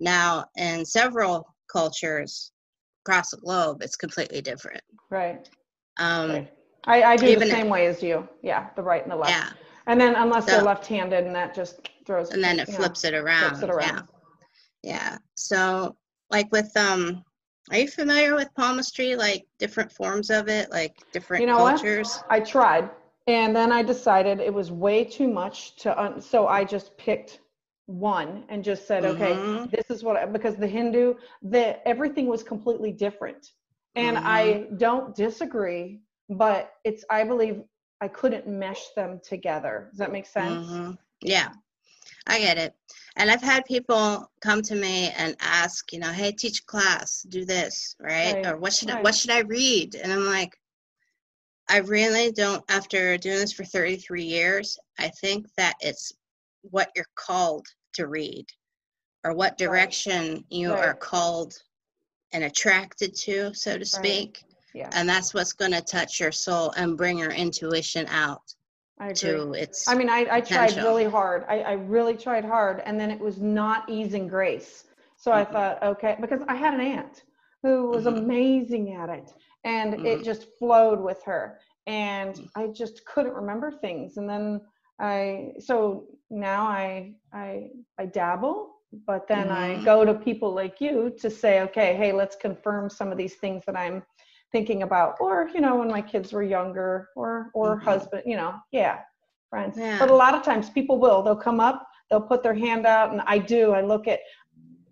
Now, 0.00 0.46
in 0.56 0.84
several 0.84 1.46
cultures 1.70 2.52
across 3.04 3.30
the 3.30 3.36
globe, 3.38 3.82
it's 3.82 3.96
completely 3.96 4.40
different. 4.40 4.82
Right. 5.10 5.48
Um, 5.98 6.30
right. 6.30 6.52
I, 6.84 7.02
I 7.02 7.16
do 7.16 7.38
the 7.38 7.46
same 7.46 7.68
way 7.68 7.86
as 7.86 8.02
you. 8.02 8.26
Yeah, 8.42 8.70
the 8.74 8.82
right 8.82 9.02
and 9.02 9.12
the 9.12 9.16
left. 9.16 9.30
Yeah. 9.30 9.50
And 9.86 10.00
then 10.00 10.14
unless 10.16 10.46
so, 10.46 10.52
they're 10.52 10.62
left-handed, 10.62 11.24
and 11.24 11.34
that 11.34 11.54
just 11.54 11.88
throws. 12.06 12.30
And 12.30 12.42
then 12.42 12.58
it 12.58 12.68
flips 12.68 13.04
know, 13.04 13.10
it 13.10 13.14
around. 13.14 13.56
Flips 13.56 13.62
it 13.64 13.70
around. 13.70 14.08
Yeah. 14.82 14.92
Yeah. 14.94 15.18
So 15.34 15.96
like 16.30 16.50
with 16.52 16.74
um 16.76 17.22
are 17.70 17.78
you 17.78 17.88
familiar 17.88 18.34
with 18.34 18.48
palmistry 18.56 19.14
like 19.16 19.44
different 19.58 19.92
forms 19.92 20.30
of 20.30 20.48
it 20.48 20.70
like 20.70 20.94
different 21.12 21.40
you 21.40 21.46
know 21.46 21.56
cultures 21.56 22.16
what? 22.16 22.24
i 22.30 22.40
tried 22.40 22.88
and 23.26 23.54
then 23.54 23.70
i 23.72 23.82
decided 23.82 24.40
it 24.40 24.52
was 24.52 24.72
way 24.72 25.04
too 25.04 25.28
much 25.28 25.76
to 25.76 26.00
un- 26.00 26.20
so 26.20 26.46
i 26.46 26.64
just 26.64 26.96
picked 26.96 27.40
one 27.90 28.44
and 28.48 28.62
just 28.62 28.86
said 28.86 29.04
okay 29.04 29.32
mm-hmm. 29.32 29.66
this 29.70 29.90
is 29.90 30.04
what 30.04 30.16
I, 30.16 30.24
because 30.26 30.56
the 30.56 30.66
hindu 30.66 31.14
the 31.42 31.86
everything 31.88 32.26
was 32.26 32.42
completely 32.42 32.92
different 32.92 33.50
and 33.96 34.16
mm-hmm. 34.16 34.26
i 34.26 34.66
don't 34.76 35.14
disagree 35.14 36.00
but 36.28 36.72
it's 36.84 37.04
i 37.10 37.24
believe 37.24 37.62
i 38.00 38.06
couldn't 38.06 38.46
mesh 38.46 38.82
them 38.94 39.20
together 39.24 39.88
does 39.90 39.98
that 39.98 40.12
make 40.12 40.26
sense 40.26 40.68
mm-hmm. 40.68 40.92
yeah 41.22 41.50
I 42.26 42.38
get 42.38 42.58
it. 42.58 42.74
And 43.16 43.30
I've 43.30 43.42
had 43.42 43.64
people 43.64 44.30
come 44.40 44.62
to 44.62 44.74
me 44.74 45.10
and 45.16 45.36
ask, 45.40 45.92
you 45.92 45.98
know, 45.98 46.12
hey, 46.12 46.32
teach 46.32 46.64
class, 46.66 47.22
do 47.28 47.44
this, 47.44 47.96
right? 48.00 48.34
right. 48.34 48.46
Or 48.46 48.56
what 48.56 48.72
should 48.72 48.88
right. 48.88 48.98
I, 48.98 49.02
what 49.02 49.14
should 49.14 49.30
I 49.30 49.40
read? 49.40 49.94
And 49.94 50.12
I'm 50.12 50.26
like, 50.26 50.56
I 51.68 51.78
really 51.78 52.32
don't. 52.32 52.64
After 52.68 53.16
doing 53.16 53.38
this 53.38 53.52
for 53.52 53.64
33 53.64 54.22
years, 54.22 54.78
I 54.98 55.08
think 55.08 55.46
that 55.56 55.74
it's 55.80 56.12
what 56.62 56.90
you're 56.94 57.06
called 57.14 57.66
to 57.94 58.06
read. 58.06 58.46
or 59.24 59.34
what 59.34 59.58
direction 59.58 60.34
right. 60.34 60.44
you 60.50 60.72
right. 60.72 60.88
are 60.88 60.94
called 60.94 61.62
and 62.32 62.44
attracted 62.44 63.14
to, 63.14 63.52
so 63.54 63.76
to 63.76 63.84
speak. 63.84 64.42
Yeah. 64.72 64.88
And 64.92 65.08
that's 65.08 65.34
what's 65.34 65.52
going 65.52 65.72
to 65.72 65.80
touch 65.80 66.20
your 66.20 66.32
soul 66.32 66.72
and 66.76 66.96
bring 66.96 67.18
your 67.18 67.32
intuition 67.32 68.06
out. 68.08 68.54
To 69.14 69.54
its 69.54 69.88
I 69.88 69.94
mean, 69.94 70.10
I, 70.10 70.26
I 70.30 70.40
tried 70.42 70.76
really 70.76 71.06
hard. 71.06 71.46
I, 71.48 71.60
I 71.60 71.72
really 71.72 72.14
tried 72.14 72.44
hard, 72.44 72.82
and 72.84 73.00
then 73.00 73.10
it 73.10 73.18
was 73.18 73.38
not 73.40 73.88
ease 73.88 74.12
and 74.12 74.28
grace. 74.28 74.84
So 75.16 75.30
mm-hmm. 75.30 75.40
I 75.40 75.44
thought, 75.50 75.82
okay, 75.82 76.16
because 76.20 76.42
I 76.48 76.54
had 76.54 76.74
an 76.74 76.82
aunt 76.82 77.22
who 77.62 77.88
was 77.88 78.04
mm-hmm. 78.04 78.18
amazing 78.18 78.92
at 78.92 79.08
it, 79.08 79.32
and 79.64 79.94
mm-hmm. 79.94 80.04
it 80.04 80.22
just 80.22 80.48
flowed 80.58 81.00
with 81.00 81.22
her, 81.22 81.60
and 81.86 82.34
mm. 82.34 82.48
I 82.54 82.66
just 82.66 83.02
couldn't 83.06 83.32
remember 83.32 83.70
things. 83.70 84.18
And 84.18 84.28
then 84.28 84.60
I, 85.00 85.52
so 85.58 86.04
now 86.30 86.64
I, 86.66 87.14
I, 87.32 87.70
I 87.98 88.06
dabble, 88.06 88.74
but 89.06 89.26
then 89.26 89.50
I 89.50 89.74
mm-hmm. 89.74 89.84
go 89.84 90.04
to 90.04 90.14
people 90.14 90.52
like 90.52 90.80
you 90.80 91.14
to 91.20 91.30
say, 91.30 91.62
okay, 91.62 91.96
hey, 91.96 92.12
let's 92.12 92.36
confirm 92.36 92.90
some 92.90 93.10
of 93.10 93.18
these 93.18 93.34
things 93.36 93.62
that 93.66 93.76
I'm 93.76 94.02
thinking 94.52 94.82
about 94.82 95.16
or 95.20 95.48
you 95.54 95.60
know 95.60 95.76
when 95.76 95.88
my 95.88 96.02
kids 96.02 96.32
were 96.32 96.42
younger 96.42 97.08
or 97.14 97.50
or 97.54 97.76
mm-hmm. 97.76 97.84
husband 97.84 98.22
you 98.26 98.36
know 98.36 98.54
yeah 98.72 98.98
friends 99.48 99.76
yeah. 99.78 99.98
but 99.98 100.10
a 100.10 100.14
lot 100.14 100.34
of 100.34 100.42
times 100.42 100.70
people 100.70 100.98
will 100.98 101.22
they'll 101.22 101.36
come 101.36 101.60
up 101.60 101.86
they'll 102.10 102.20
put 102.20 102.42
their 102.42 102.54
hand 102.54 102.86
out 102.86 103.12
and 103.12 103.20
i 103.26 103.38
do 103.38 103.72
i 103.72 103.80
look 103.80 104.08
at 104.08 104.20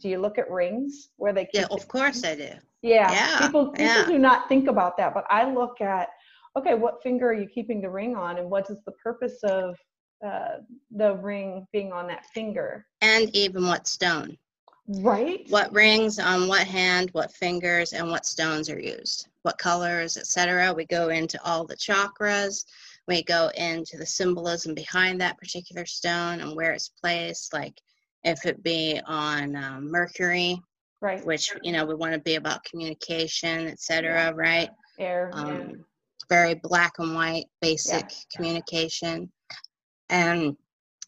do 0.01 0.09
you 0.09 0.19
look 0.19 0.39
at 0.39 0.49
rings 0.51 1.09
where 1.17 1.33
they 1.33 1.49
yeah 1.53 1.67
of 1.71 1.87
course 1.89 2.25
i 2.25 2.35
do 2.35 2.49
yeah, 2.83 3.11
yeah. 3.11 3.39
people 3.41 3.71
people 3.73 3.85
yeah. 3.85 4.07
do 4.07 4.19
not 4.19 4.49
think 4.49 4.69
about 4.69 4.97
that 4.97 5.13
but 5.13 5.25
i 5.29 5.51
look 5.51 5.81
at 5.81 6.09
okay 6.57 6.75
what 6.75 7.03
finger 7.03 7.29
are 7.29 7.35
you 7.35 7.49
keeping 7.49 7.81
the 7.81 7.91
ring 7.91 8.15
on 8.15 8.39
and 8.39 8.49
what 8.49 8.71
is 8.71 8.79
the 8.87 8.93
purpose 8.93 9.43
of 9.43 9.77
uh, 10.25 10.59
the 10.91 11.15
ring 11.17 11.67
being 11.73 11.93
on 11.93 12.07
that 12.09 12.27
finger. 12.27 12.87
And 13.01 13.35
even 13.35 13.67
what 13.67 13.87
stone. 13.87 14.37
Right? 14.89 15.45
What 15.51 15.73
rings 15.73 16.19
on 16.19 16.49
what 16.49 16.67
hand 16.67 17.11
what 17.13 17.33
fingers 17.33 17.93
and 17.93 18.11
what 18.11 18.25
stones 18.25 18.71
are 18.71 18.81
used. 18.81 19.29
What 19.43 19.59
colors 19.59 20.17
etc 20.17 20.73
we 20.73 20.87
go 20.87 21.11
into 21.11 21.39
all 21.45 21.67
the 21.67 21.77
chakras. 21.77 22.65
We 23.07 23.23
go 23.23 23.51
into 23.55 23.99
the 23.99 24.07
symbolism 24.07 24.75
behind 24.75 25.21
that 25.21 25.39
particular 25.39 25.85
stone 25.85 26.41
and 26.41 26.57
where 26.57 26.73
it's 26.73 26.89
placed 26.89 27.53
like 27.53 27.79
if 28.25 28.47
it 28.47 28.63
be 28.63 29.01
on 29.07 29.55
um, 29.57 29.91
mercury 29.91 30.61
right. 31.01 31.25
which 31.25 31.53
you 31.63 31.73
know 31.73 31.85
we 31.85 31.95
want 31.95 32.15
to 32.15 32.21
be 32.21 32.37
about 32.37 32.65
communication 32.65 33.69
etc 33.69 34.33
right? 34.35 34.71
Air 34.99 35.31
um, 35.35 35.49
yeah. 35.49 35.77
very 36.31 36.55
black 36.55 36.95
and 36.99 37.15
white 37.15 37.45
basic 37.61 38.05
yeah. 38.11 38.17
communication 38.35 39.31
and 40.11 40.57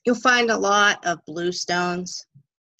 you'll 0.04 0.14
find 0.14 0.50
a 0.50 0.56
lot 0.56 1.04
of 1.06 1.24
blue 1.26 1.52
stones 1.52 2.26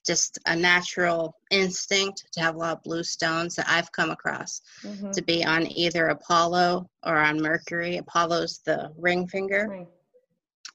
just 0.06 0.38
a 0.46 0.56
natural 0.56 1.36
instinct 1.50 2.24
to 2.32 2.40
have 2.40 2.54
a 2.54 2.58
lot 2.58 2.76
of 2.78 2.82
blue 2.82 3.02
stones 3.02 3.54
that 3.54 3.66
I've 3.68 3.92
come 3.92 4.10
across 4.10 4.62
mm-hmm. 4.82 5.10
to 5.10 5.22
be 5.22 5.44
on 5.44 5.70
either 5.70 6.06
Apollo 6.06 6.88
or 7.04 7.18
on 7.18 7.40
Mercury. 7.40 7.98
Apollo's 7.98 8.60
the 8.64 8.90
ring 8.96 9.26
finger, 9.26 9.68
right. 9.68 9.86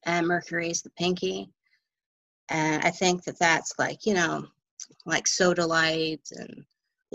and 0.05 0.27
Mercury's 0.27 0.81
the 0.81 0.91
pinky. 0.91 1.49
And 2.49 2.83
I 2.83 2.91
think 2.91 3.23
that 3.23 3.39
that's 3.39 3.73
like, 3.79 4.05
you 4.05 4.13
know, 4.13 4.45
like 5.05 5.25
sodalite 5.25 6.31
and 6.31 6.63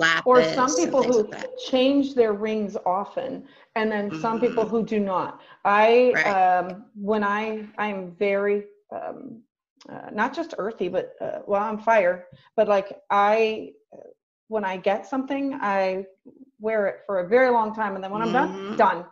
lapis. 0.01 0.23
Or 0.27 0.43
some 0.55 0.75
people 0.77 1.03
who 1.03 1.17
like 1.29 1.51
change 1.71 2.15
their 2.15 2.33
rings 2.33 2.77
often, 2.85 3.45
and 3.77 3.91
then 3.93 4.11
some 4.21 4.39
mm-hmm. 4.39 4.47
people 4.47 4.67
who 4.67 4.85
do 4.85 4.99
not. 4.99 5.41
I, 5.65 6.13
right. 6.15 6.27
um, 6.27 6.85
when 6.95 7.23
I, 7.23 7.67
I'm 7.79 8.17
very, 8.19 8.65
um, 8.91 9.43
uh, 9.89 10.11
not 10.13 10.35
just 10.35 10.55
earthy, 10.59 10.89
but 10.89 11.15
uh, 11.21 11.41
well, 11.47 11.63
I'm 11.63 11.79
fire. 11.79 12.27
But 12.57 12.67
like 12.69 12.89
I, 13.11 13.73
when 14.49 14.65
I 14.65 14.77
get 14.77 15.07
something, 15.07 15.55
I 15.61 16.07
wear 16.59 16.87
it 16.89 16.97
for 17.07 17.21
a 17.21 17.29
very 17.29 17.51
long 17.51 17.75
time, 17.75 17.95
and 17.95 18.03
then 18.03 18.11
when 18.11 18.23
I'm 18.23 18.33
mm-hmm. 18.33 18.77
done, 18.77 18.77
done, 18.77 19.05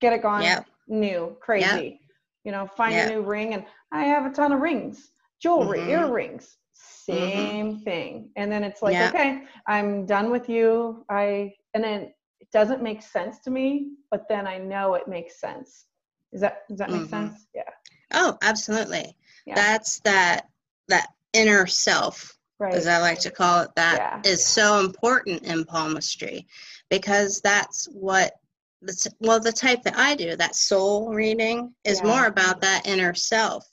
get 0.00 0.12
it 0.12 0.22
gone, 0.22 0.42
yep. 0.42 0.66
new, 0.88 1.36
crazy. 1.40 1.66
Yep. 1.66 1.98
You 2.44 2.52
know, 2.52 2.66
find 2.76 2.92
yep. 2.94 3.08
a 3.08 3.14
new 3.14 3.22
ring, 3.22 3.54
and 3.54 3.64
I 3.92 4.04
have 4.04 4.26
a 4.26 4.34
ton 4.34 4.52
of 4.52 4.60
rings, 4.60 5.12
jewelry, 5.40 5.78
mm-hmm. 5.78 5.90
earrings, 5.90 6.58
same 6.82 7.74
mm-hmm. 7.74 7.82
thing. 7.82 8.30
And 8.36 8.50
then 8.50 8.64
it's 8.64 8.82
like, 8.82 8.96
okay, 8.96 9.42
I'm 9.66 10.06
done 10.06 10.30
with 10.30 10.48
you. 10.48 11.04
I 11.08 11.54
and 11.74 11.82
then 11.82 12.12
it 12.40 12.50
doesn't 12.52 12.82
make 12.82 13.02
sense 13.02 13.38
to 13.40 13.50
me, 13.50 13.92
but 14.10 14.28
then 14.28 14.46
I 14.46 14.58
know 14.58 14.94
it 14.94 15.08
makes 15.08 15.40
sense. 15.40 15.86
Is 16.32 16.40
that 16.40 16.68
does 16.68 16.78
that 16.78 16.90
make 16.90 17.02
mm-hmm. 17.02 17.28
sense? 17.28 17.46
Yeah. 17.54 17.62
Oh, 18.12 18.36
absolutely 18.42 19.16
yeah. 19.46 19.54
that's 19.54 20.00
that 20.00 20.48
that 20.88 21.08
inner 21.32 21.66
self 21.66 22.36
right. 22.58 22.74
as 22.74 22.86
i 22.86 22.98
like 22.98 23.18
to 23.20 23.30
call 23.30 23.62
it 23.62 23.70
that 23.76 23.96
yeah. 24.24 24.30
is 24.30 24.44
so 24.44 24.80
important 24.80 25.42
in 25.42 25.64
palmistry 25.64 26.46
because 26.90 27.40
that's 27.40 27.86
what 27.86 28.34
the, 28.82 29.12
well 29.20 29.40
the 29.40 29.52
type 29.52 29.82
that 29.82 29.96
i 29.96 30.14
do 30.14 30.36
that 30.36 30.54
soul 30.54 31.12
reading 31.12 31.72
is 31.84 32.00
yeah. 32.00 32.06
more 32.06 32.26
about 32.26 32.60
that 32.60 32.86
inner 32.86 33.14
self 33.14 33.66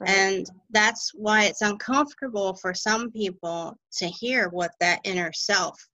right. 0.00 0.10
and 0.10 0.50
that's 0.70 1.12
why 1.14 1.44
it's 1.44 1.62
uncomfortable 1.62 2.54
for 2.54 2.74
some 2.74 3.10
people 3.10 3.76
to 3.92 4.06
hear 4.06 4.48
what 4.50 4.72
that 4.80 5.00
inner 5.04 5.32
self 5.32 5.88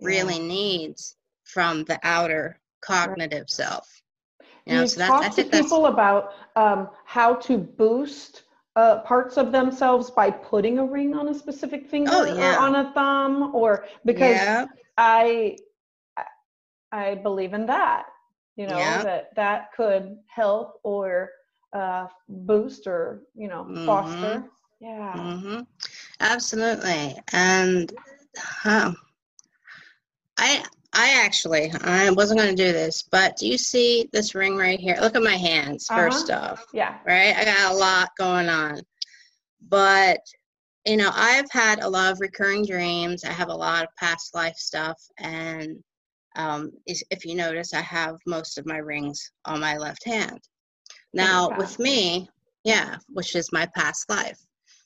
really 0.00 0.38
needs 0.38 1.16
from 1.44 1.84
the 1.84 1.98
outer 2.02 2.58
cognitive 2.80 3.40
right. 3.40 3.50
self 3.50 3.88
you 4.66 4.74
know, 4.74 4.82
you 4.82 4.88
so 4.88 5.06
talk 5.06 5.34
to 5.34 5.44
people 5.44 5.86
about 5.86 6.32
um, 6.56 6.88
how 7.04 7.34
to 7.34 7.58
boost 7.58 8.44
uh, 8.76 9.00
parts 9.00 9.36
of 9.36 9.52
themselves 9.52 10.10
by 10.10 10.30
putting 10.30 10.78
a 10.78 10.84
ring 10.84 11.14
on 11.14 11.28
a 11.28 11.34
specific 11.34 11.86
finger 11.86 12.10
oh, 12.12 12.24
yeah. 12.24 12.56
or 12.56 12.60
on 12.60 12.74
a 12.76 12.92
thumb 12.92 13.54
or 13.54 13.86
because 14.04 14.36
yeah. 14.36 14.66
I 14.96 15.56
I 16.90 17.16
believe 17.16 17.54
in 17.54 17.66
that 17.66 18.06
you 18.56 18.66
know 18.66 18.78
yeah. 18.78 19.02
that 19.02 19.34
that 19.36 19.72
could 19.76 20.16
help 20.26 20.80
or 20.82 21.30
uh, 21.74 22.06
boost 22.28 22.86
or 22.86 23.22
you 23.34 23.48
know 23.48 23.64
mm-hmm. 23.64 23.86
foster 23.86 24.44
yeah 24.80 25.12
mm-hmm. 25.16 25.60
absolutely 26.20 27.16
and 27.32 27.92
um, 28.64 28.96
I 30.38 30.64
I 30.94 31.24
actually, 31.24 31.72
I 31.82 32.10
wasn't 32.10 32.38
going 32.38 32.54
to 32.54 32.64
do 32.64 32.72
this, 32.72 33.02
but 33.02 33.36
do 33.36 33.48
you 33.48 33.58
see 33.58 34.08
this 34.12 34.34
ring 34.34 34.56
right 34.56 34.78
here? 34.78 34.96
Look 35.00 35.16
at 35.16 35.22
my 35.22 35.34
hands, 35.34 35.88
1st 35.88 36.30
uh-huh. 36.30 36.52
off. 36.52 36.66
Yeah. 36.72 36.98
Right? 37.04 37.34
I 37.36 37.44
got 37.44 37.72
a 37.72 37.76
lot 37.76 38.10
going 38.16 38.48
on. 38.48 38.80
But, 39.68 40.20
you 40.86 40.96
know, 40.96 41.10
I've 41.12 41.50
had 41.50 41.82
a 41.82 41.88
lot 41.88 42.12
of 42.12 42.20
recurring 42.20 42.64
dreams. 42.64 43.24
I 43.24 43.32
have 43.32 43.48
a 43.48 43.54
lot 43.54 43.82
of 43.82 43.88
past 43.98 44.34
life 44.34 44.56
stuff. 44.56 45.00
And 45.18 45.82
um, 46.36 46.70
if 46.86 47.24
you 47.24 47.34
notice, 47.34 47.74
I 47.74 47.80
have 47.80 48.16
most 48.26 48.56
of 48.56 48.66
my 48.66 48.78
rings 48.78 49.32
on 49.46 49.60
my 49.60 49.76
left 49.76 50.04
hand. 50.04 50.38
Now, 51.14 51.56
with 51.56 51.78
me, 51.78 52.28
yeah, 52.64 52.96
which 53.08 53.34
is 53.36 53.52
my 53.52 53.66
past 53.74 54.08
life. 54.10 54.38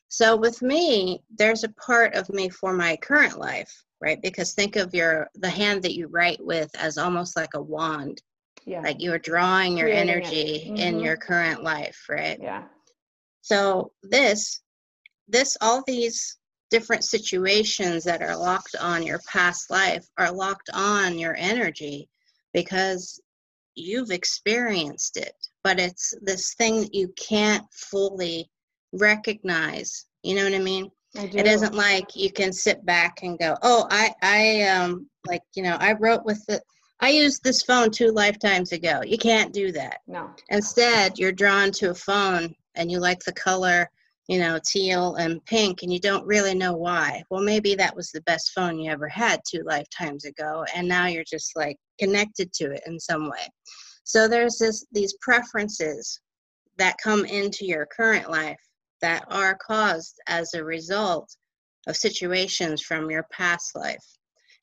So 0.08 0.36
with 0.36 0.62
me, 0.62 1.22
there's 1.36 1.64
a 1.64 1.68
part 1.70 2.14
of 2.14 2.28
me 2.30 2.48
for 2.48 2.72
my 2.72 2.96
current 2.96 3.38
life 3.38 3.84
right? 4.00 4.20
Because 4.22 4.52
think 4.52 4.76
of 4.76 4.94
your 4.94 5.28
the 5.34 5.50
hand 5.50 5.82
that 5.82 5.94
you 5.94 6.06
write 6.08 6.44
with 6.44 6.70
as 6.76 6.98
almost 6.98 7.36
like 7.36 7.54
a 7.54 7.62
wand. 7.62 8.22
Yeah. 8.64 8.80
Like 8.80 8.96
you're 9.00 9.18
drawing 9.18 9.76
your 9.76 9.88
Creating 9.88 10.10
energy 10.10 10.64
mm-hmm. 10.66 10.76
in 10.76 11.00
your 11.00 11.16
current 11.16 11.62
life, 11.62 12.04
right? 12.08 12.38
Yeah. 12.40 12.64
So 13.40 13.92
this 14.02 14.60
this 15.26 15.56
all 15.60 15.82
these 15.86 16.36
different 16.70 17.04
situations 17.04 18.04
that 18.04 18.22
are 18.22 18.36
locked 18.36 18.76
on 18.78 19.02
your 19.02 19.20
past 19.26 19.70
life 19.70 20.06
are 20.18 20.30
locked 20.30 20.68
on 20.74 21.18
your 21.18 21.34
energy 21.38 22.08
because 22.52 23.20
you've 23.74 24.10
experienced 24.10 25.16
it 25.16 25.34
but 25.68 25.78
it's 25.78 26.14
this 26.22 26.54
thing 26.54 26.80
that 26.80 26.94
you 26.94 27.12
can't 27.18 27.64
fully 27.72 28.50
recognize 28.94 30.06
you 30.22 30.34
know 30.34 30.44
what 30.44 30.54
i 30.54 30.58
mean 30.58 30.90
I 31.16 31.24
it 31.24 31.46
isn't 31.46 31.74
like 31.74 32.14
you 32.14 32.30
can 32.30 32.52
sit 32.52 32.84
back 32.84 33.20
and 33.22 33.38
go, 33.38 33.56
"Oh, 33.62 33.86
I 33.90 34.14
I 34.22 34.62
um 34.64 35.08
like, 35.26 35.42
you 35.54 35.62
know, 35.62 35.76
I 35.80 35.94
wrote 35.94 36.24
with 36.24 36.44
the 36.46 36.60
I 37.00 37.10
used 37.10 37.42
this 37.42 37.62
phone 37.62 37.90
two 37.90 38.12
lifetimes 38.12 38.72
ago." 38.72 39.00
You 39.04 39.16
can't 39.16 39.52
do 39.52 39.72
that. 39.72 39.98
No. 40.06 40.30
Instead, 40.50 41.18
you're 41.18 41.32
drawn 41.32 41.72
to 41.72 41.90
a 41.90 41.94
phone 41.94 42.54
and 42.74 42.90
you 42.90 43.00
like 43.00 43.20
the 43.20 43.32
color, 43.32 43.90
you 44.28 44.38
know, 44.38 44.60
teal 44.64 45.14
and 45.16 45.44
pink 45.46 45.82
and 45.82 45.92
you 45.92 45.98
don't 45.98 46.26
really 46.26 46.54
know 46.54 46.74
why. 46.74 47.22
Well, 47.30 47.42
maybe 47.42 47.74
that 47.76 47.96
was 47.96 48.10
the 48.10 48.22
best 48.22 48.52
phone 48.54 48.78
you 48.78 48.90
ever 48.90 49.08
had 49.08 49.40
two 49.48 49.62
lifetimes 49.64 50.26
ago 50.26 50.64
and 50.74 50.86
now 50.86 51.06
you're 51.06 51.24
just 51.24 51.56
like 51.56 51.78
connected 51.98 52.52
to 52.54 52.70
it 52.72 52.82
in 52.86 53.00
some 53.00 53.30
way. 53.30 53.48
So 54.08 54.26
there's 54.26 54.56
this 54.56 54.86
these 54.90 55.12
preferences 55.20 56.18
that 56.78 56.96
come 56.96 57.26
into 57.26 57.66
your 57.66 57.84
current 57.84 58.30
life 58.30 58.60
that 59.02 59.22
are 59.28 59.54
caused 59.54 60.18
as 60.26 60.54
a 60.54 60.64
result 60.64 61.36
of 61.86 61.94
situations 61.94 62.80
from 62.80 63.10
your 63.10 63.26
past 63.30 63.76
life. 63.76 64.04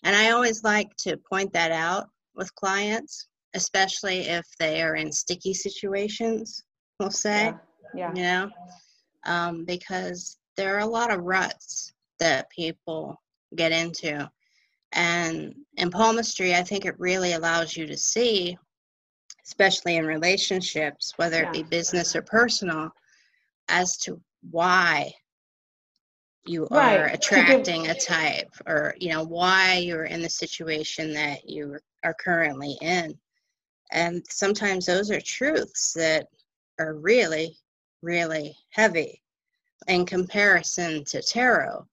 And 0.03 0.15
I 0.15 0.31
always 0.31 0.63
like 0.63 0.89
to 1.01 1.21
point 1.31 1.53
that 1.53 1.71
out 1.71 2.07
with 2.33 2.55
clients, 2.55 3.27
especially 3.53 4.21
if 4.21 4.47
they 4.57 4.81
are 4.81 4.95
in 4.95 5.11
sticky 5.11 5.53
situations, 5.53 6.63
we'll 6.99 7.11
say. 7.11 7.53
Yeah. 7.93 8.11
yeah. 8.15 8.15
You 8.15 8.23
know, 8.23 8.51
um, 9.27 9.65
because 9.65 10.39
there 10.57 10.75
are 10.75 10.79
a 10.79 10.87
lot 10.87 11.13
of 11.13 11.21
ruts 11.21 11.93
that 12.19 12.49
people 12.49 13.21
get 13.55 13.71
into. 13.71 14.27
And 14.93 15.53
in 15.77 15.91
palmistry, 15.91 16.55
I 16.55 16.63
think 16.63 16.85
it 16.85 16.99
really 16.99 17.33
allows 17.33 17.77
you 17.77 17.85
to 17.85 17.97
see, 17.97 18.57
especially 19.45 19.97
in 19.97 20.05
relationships, 20.05 21.13
whether 21.17 21.41
yeah. 21.43 21.49
it 21.49 21.53
be 21.53 21.63
business 21.63 22.15
or 22.15 22.21
personal, 22.21 22.89
as 23.67 23.97
to 23.97 24.19
why 24.51 25.11
you 26.45 26.67
right. 26.69 26.99
are 26.99 27.05
attracting 27.07 27.87
a 27.87 27.99
type 27.99 28.51
or 28.67 28.95
you 28.99 29.09
know 29.09 29.23
why 29.23 29.77
you're 29.77 30.05
in 30.05 30.21
the 30.21 30.29
situation 30.29 31.13
that 31.13 31.49
you 31.49 31.77
are 32.03 32.15
currently 32.23 32.77
in 32.81 33.17
and 33.91 34.23
sometimes 34.29 34.85
those 34.85 35.09
are 35.09 35.21
truths 35.21 35.93
that 35.93 36.27
are 36.79 36.93
really 36.93 37.57
really 38.03 38.55
heavy 38.69 39.21
in 39.87 40.05
comparison 40.05 41.03
to 41.03 41.21
tarot 41.21 41.83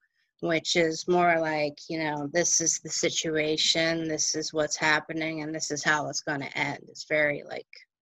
which 0.43 0.75
is 0.75 1.07
more 1.07 1.39
like 1.39 1.79
you 1.89 2.03
know 2.03 2.29
this 2.33 2.61
is 2.61 2.81
the 2.81 2.91
situation 2.91 4.09
this 4.09 4.35
is 4.35 4.53
what's 4.53 4.77
happening 4.77 5.43
and 5.43 5.55
this 5.55 5.71
is 5.71 5.85
how 5.85 6.09
it's 6.09 6.21
going 6.21 6.41
to 6.41 6.59
end. 6.59 6.81
It's 6.89 7.05
very 7.09 7.45
like 7.49 7.67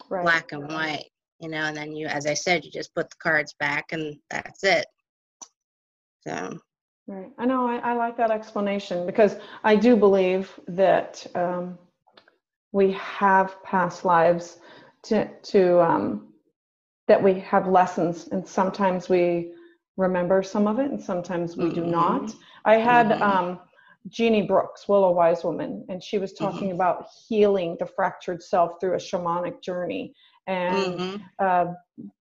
right. 0.09 0.23
black 0.23 0.51
and 0.51 0.67
white 0.67 1.05
you 1.39 1.49
know 1.49 1.65
and 1.65 1.77
then 1.77 1.95
you 1.95 2.07
as 2.07 2.25
i 2.25 2.33
said 2.33 2.65
you 2.65 2.71
just 2.71 2.95
put 2.95 3.09
the 3.11 3.15
cards 3.21 3.53
back 3.59 3.91
and 3.91 4.17
that's 4.29 4.63
it. 4.63 4.87
So. 6.27 6.59
Right. 7.07 7.29
I 7.37 7.45
know 7.45 7.67
i, 7.67 7.77
I 7.77 7.93
like 7.93 8.17
that 8.17 8.31
explanation 8.31 9.05
because 9.05 9.35
i 9.63 9.75
do 9.75 9.95
believe 9.95 10.51
that 10.67 11.25
um, 11.35 11.77
we 12.71 12.93
have 12.93 13.61
past 13.61 14.03
lives 14.03 14.57
to 15.03 15.29
to 15.43 15.79
um, 15.79 16.33
that 17.07 17.21
we 17.21 17.39
have 17.41 17.67
lessons 17.67 18.29
and 18.31 18.47
sometimes 18.47 19.09
we 19.09 19.51
remember 19.97 20.43
some 20.43 20.67
of 20.67 20.79
it 20.79 20.91
and 20.91 21.01
sometimes 21.01 21.55
we 21.57 21.65
mm-hmm. 21.65 21.75
do 21.75 21.85
not 21.85 22.33
i 22.65 22.75
had 22.75 23.07
mm-hmm. 23.07 23.23
um, 23.23 23.59
jeannie 24.09 24.41
brooks 24.41 24.87
willow 24.87 25.11
wise 25.11 25.43
woman 25.43 25.85
and 25.89 26.03
she 26.03 26.17
was 26.17 26.33
mm-hmm. 26.33 26.45
talking 26.45 26.67
mm-hmm. 26.67 26.75
about 26.75 27.07
healing 27.27 27.75
the 27.79 27.85
fractured 27.85 28.41
self 28.41 28.73
through 28.79 28.93
a 28.93 28.97
shamanic 28.97 29.61
journey 29.61 30.13
and 30.47 30.99
mm-hmm. 30.99 31.15
uh, 31.39 31.65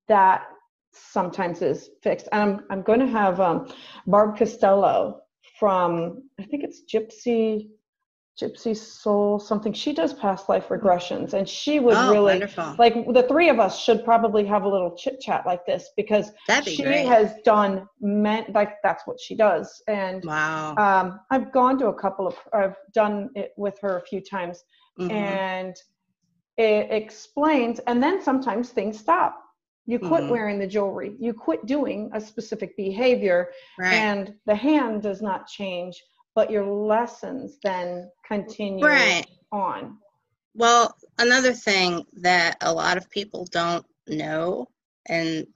that 0.09 0.45
sometimes 0.93 1.63
is 1.63 1.91
fixed 2.03 2.29
and 2.33 2.43
i'm, 2.43 2.65
I'm 2.71 2.83
going 2.83 3.01
to 3.01 3.09
have 3.09 3.41
um, 3.41 3.69
barb 4.07 4.37
costello 4.37 5.21
from 5.59 6.23
i 6.39 6.45
think 6.45 6.65
it's 6.65 6.83
gypsy 6.93 7.69
Gypsy 8.41 8.77
Soul 8.77 9.39
something. 9.39 9.73
She 9.73 9.93
does 9.93 10.13
past 10.13 10.49
life 10.49 10.69
regressions, 10.69 11.35
and 11.35 11.49
she 11.49 11.79
would 11.79 11.95
oh, 11.97 12.11
really 12.11 12.33
wonderful. 12.33 12.75
like 12.79 12.95
the 13.13 13.23
three 13.29 13.49
of 13.49 13.61
us 13.61 13.81
should 13.81 14.05
probably 14.05 14.45
have 14.45 14.65
a 14.65 14.69
little 14.69 14.97
chit 14.97 15.21
chat 15.21 15.47
like 15.47 15.65
this 15.67 15.91
because 15.97 16.33
be 16.65 16.75
she 16.75 16.83
great. 16.83 17.07
has 17.07 17.33
done 17.45 17.87
meant 18.01 18.53
like 18.53 18.83
that's 18.83 19.07
what 19.07 19.21
she 19.21 19.37
does. 19.37 19.83
And 19.87 20.25
wow, 20.25 20.75
um, 20.77 21.21
I've 21.31 21.53
gone 21.53 21.79
to 21.79 21.87
a 21.89 21.95
couple 21.95 22.27
of 22.27 22.35
I've 22.53 22.77
done 22.93 23.31
it 23.37 23.53
with 23.57 23.79
her 23.83 23.99
a 23.99 24.03
few 24.03 24.21
times, 24.21 24.65
mm-hmm. 24.99 25.13
and 25.13 25.77
it 26.57 26.91
explains. 26.91 27.79
And 27.87 28.03
then 28.03 28.21
sometimes 28.21 28.71
things 28.71 28.99
stop. 28.99 29.41
You 29.87 30.01
quit 30.01 30.23
mm-hmm. 30.23 30.31
wearing 30.31 30.59
the 30.59 30.67
jewelry. 30.67 31.15
You 31.21 31.35
quit 31.35 31.67
doing 31.67 32.11
a 32.15 32.21
specific 32.21 32.77
behavior, 32.77 33.51
right. 33.79 33.93
and 33.93 34.35
the 34.47 34.57
hand 34.57 35.03
does 35.03 35.23
not 35.23 35.47
change 35.47 36.03
but 36.35 36.51
your 36.51 36.67
lessons 36.67 37.59
then 37.63 38.11
continue 38.27 38.85
right. 38.85 39.27
on. 39.53 39.99
Well, 40.55 40.97
another 41.19 41.53
thing 41.53 42.05
that 42.15 42.57
a 42.61 42.73
lot 42.73 42.97
of 42.97 43.11
people 43.11 43.47
don't 43.51 43.85
know, 44.07 44.69
and 45.09 45.47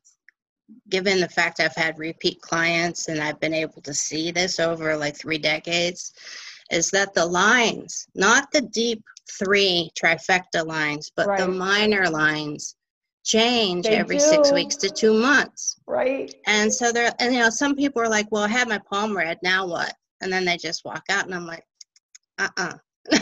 given 0.88 1.20
the 1.20 1.28
fact 1.28 1.60
I've 1.60 1.74
had 1.74 1.98
repeat 1.98 2.40
clients 2.40 3.08
and 3.08 3.20
I've 3.20 3.40
been 3.40 3.54
able 3.54 3.80
to 3.82 3.94
see 3.94 4.30
this 4.30 4.60
over 4.60 4.96
like 4.96 5.16
three 5.16 5.38
decades, 5.38 6.12
is 6.70 6.90
that 6.90 7.14
the 7.14 7.24
lines, 7.24 8.06
not 8.14 8.50
the 8.52 8.60
deep 8.60 9.02
three 9.30 9.90
trifecta 10.00 10.66
lines, 10.66 11.10
but 11.14 11.26
right. 11.26 11.40
the 11.40 11.48
minor 11.48 12.10
lines 12.10 12.76
change 13.24 13.86
they 13.86 13.96
every 13.96 14.18
do. 14.18 14.24
six 14.24 14.52
weeks 14.52 14.76
to 14.76 14.88
two 14.88 15.14
months. 15.14 15.76
Right. 15.86 16.34
And 16.46 16.72
so 16.72 16.92
there, 16.92 17.12
and 17.18 17.34
you 17.34 17.40
know, 17.40 17.50
some 17.50 17.76
people 17.76 18.02
are 18.02 18.08
like, 18.08 18.30
well, 18.30 18.44
I 18.44 18.48
had 18.48 18.68
my 18.68 18.78
palm 18.78 19.16
read, 19.16 19.38
now 19.42 19.66
what? 19.66 19.94
And 20.20 20.32
then 20.32 20.44
they 20.44 20.56
just 20.56 20.84
walk 20.84 21.04
out 21.10 21.24
and 21.24 21.34
i'm 21.34 21.46
like 21.46 21.64
uh-uh 22.38 22.74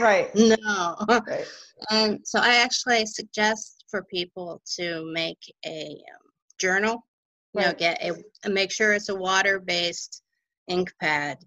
right 0.00 0.34
no 0.34 0.96
right. 1.08 1.46
and 1.90 2.20
so 2.24 2.38
i 2.40 2.56
actually 2.56 3.04
suggest 3.06 3.84
for 3.90 4.02
people 4.04 4.60
to 4.64 5.10
make 5.12 5.38
a 5.64 5.90
um, 5.90 6.30
journal 6.58 7.06
you 7.54 7.60
right. 7.60 7.66
know 7.66 7.74
get 7.74 8.02
a 8.44 8.48
make 8.48 8.70
sure 8.70 8.92
it's 8.92 9.08
a 9.08 9.14
water 9.14 9.60
based 9.60 10.22
ink 10.68 10.92
pad 11.00 11.38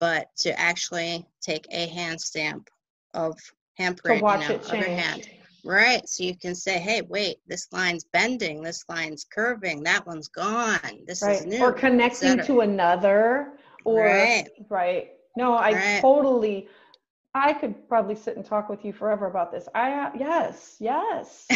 but 0.00 0.26
to 0.36 0.58
actually 0.58 1.26
take 1.40 1.66
a 1.70 1.86
hand 1.86 2.20
stamp 2.20 2.68
of 3.14 3.38
handprint 3.78 4.18
to 4.18 4.22
watch 4.22 4.42
you 4.42 4.48
know, 4.48 4.54
it 4.54 4.64
change. 4.66 4.86
hand 4.86 5.28
Right. 5.64 6.08
So 6.08 6.24
you 6.24 6.36
can 6.36 6.54
say, 6.54 6.78
hey, 6.78 7.02
wait, 7.02 7.36
this 7.46 7.68
line's 7.72 8.04
bending, 8.12 8.62
this 8.62 8.84
line's 8.88 9.24
curving, 9.32 9.82
that 9.84 10.06
one's 10.06 10.28
gone. 10.28 10.78
This 11.06 11.22
right. 11.22 11.36
is 11.36 11.46
new. 11.46 11.62
Or 11.62 11.72
connecting 11.72 12.42
to 12.44 12.60
another 12.60 13.51
or 13.84 14.04
right, 14.04 14.48
right. 14.68 15.10
no 15.36 15.54
i 15.54 15.72
right. 15.72 16.00
totally 16.00 16.68
i 17.34 17.52
could 17.52 17.88
probably 17.88 18.14
sit 18.14 18.36
and 18.36 18.44
talk 18.44 18.68
with 18.68 18.84
you 18.84 18.92
forever 18.92 19.26
about 19.26 19.50
this 19.52 19.68
i 19.74 19.92
uh, 19.92 20.10
yes 20.18 20.76
yes 20.80 21.46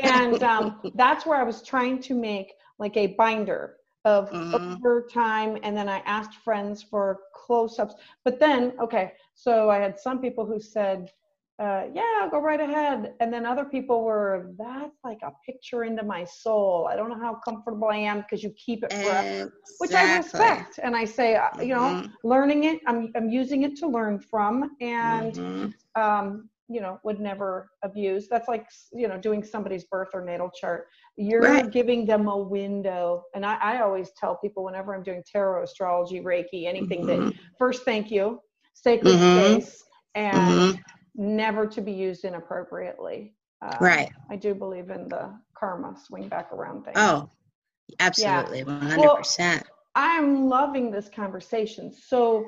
and 0.00 0.42
um, 0.42 0.80
that's 0.94 1.26
where 1.26 1.38
i 1.38 1.42
was 1.42 1.62
trying 1.62 2.00
to 2.00 2.14
make 2.14 2.54
like 2.78 2.96
a 2.96 3.08
binder 3.08 3.76
of 4.04 4.30
mm-hmm. 4.30 4.54
over 4.54 5.06
time 5.12 5.58
and 5.62 5.76
then 5.76 5.88
i 5.88 5.98
asked 6.00 6.36
friends 6.44 6.82
for 6.82 7.20
close-ups 7.34 7.94
but 8.24 8.38
then 8.38 8.72
okay 8.80 9.12
so 9.34 9.70
i 9.70 9.78
had 9.78 9.98
some 9.98 10.20
people 10.20 10.44
who 10.44 10.60
said 10.60 11.10
uh, 11.60 11.84
yeah, 11.94 12.28
go 12.30 12.40
right 12.40 12.58
ahead. 12.58 13.14
And 13.20 13.32
then 13.32 13.46
other 13.46 13.64
people 13.64 14.02
were, 14.02 14.50
that's 14.58 14.98
like 15.04 15.20
a 15.22 15.30
picture 15.46 15.84
into 15.84 16.02
my 16.02 16.24
soul. 16.24 16.88
I 16.90 16.96
don't 16.96 17.08
know 17.08 17.18
how 17.18 17.38
comfortable 17.44 17.88
I 17.88 17.96
am 17.98 18.22
because 18.22 18.42
you 18.42 18.52
keep 18.56 18.82
it 18.82 18.92
forever, 18.92 19.28
exactly. 19.28 19.52
which 19.78 19.92
I 19.92 20.16
respect. 20.16 20.80
And 20.82 20.96
I 20.96 21.04
say, 21.04 21.36
uh, 21.36 21.50
you 21.60 21.74
know, 21.74 21.80
mm-hmm. 21.80 22.28
learning 22.28 22.64
it, 22.64 22.80
I'm, 22.88 23.12
I'm 23.14 23.28
using 23.28 23.62
it 23.62 23.76
to 23.76 23.86
learn 23.86 24.18
from 24.18 24.70
and, 24.80 25.32
mm-hmm. 25.32 26.02
um, 26.02 26.48
you 26.68 26.80
know, 26.80 26.98
would 27.04 27.20
never 27.20 27.70
abuse. 27.84 28.26
That's 28.28 28.48
like, 28.48 28.66
you 28.92 29.06
know, 29.06 29.16
doing 29.16 29.44
somebody's 29.44 29.84
birth 29.84 30.08
or 30.12 30.24
natal 30.24 30.50
chart. 30.50 30.88
You're 31.16 31.42
right. 31.42 31.70
giving 31.70 32.04
them 32.04 32.26
a 32.26 32.36
window. 32.36 33.22
And 33.36 33.46
I, 33.46 33.54
I 33.62 33.80
always 33.82 34.10
tell 34.18 34.38
people 34.38 34.64
whenever 34.64 34.92
I'm 34.92 35.04
doing 35.04 35.22
tarot, 35.30 35.62
astrology, 35.62 36.20
Reiki, 36.20 36.66
anything 36.66 37.06
mm-hmm. 37.06 37.26
that 37.26 37.34
first, 37.58 37.84
thank 37.84 38.10
you, 38.10 38.40
sacred 38.72 39.14
mm-hmm. 39.14 39.60
space, 39.60 39.84
and 40.16 40.36
mm-hmm 40.36 40.80
never 41.14 41.66
to 41.66 41.80
be 41.80 41.92
used 41.92 42.24
inappropriately. 42.24 43.34
Um, 43.62 43.76
right. 43.80 44.10
I 44.30 44.36
do 44.36 44.54
believe 44.54 44.90
in 44.90 45.08
the 45.08 45.32
karma 45.56 45.96
swing 46.06 46.28
back 46.28 46.52
around 46.52 46.84
thing. 46.84 46.94
Oh, 46.96 47.28
absolutely, 48.00 48.58
yeah. 48.58 48.64
100%. 48.64 49.38
Well, 49.38 49.62
I'm 49.94 50.48
loving 50.48 50.90
this 50.90 51.08
conversation. 51.08 51.92
So, 51.92 52.46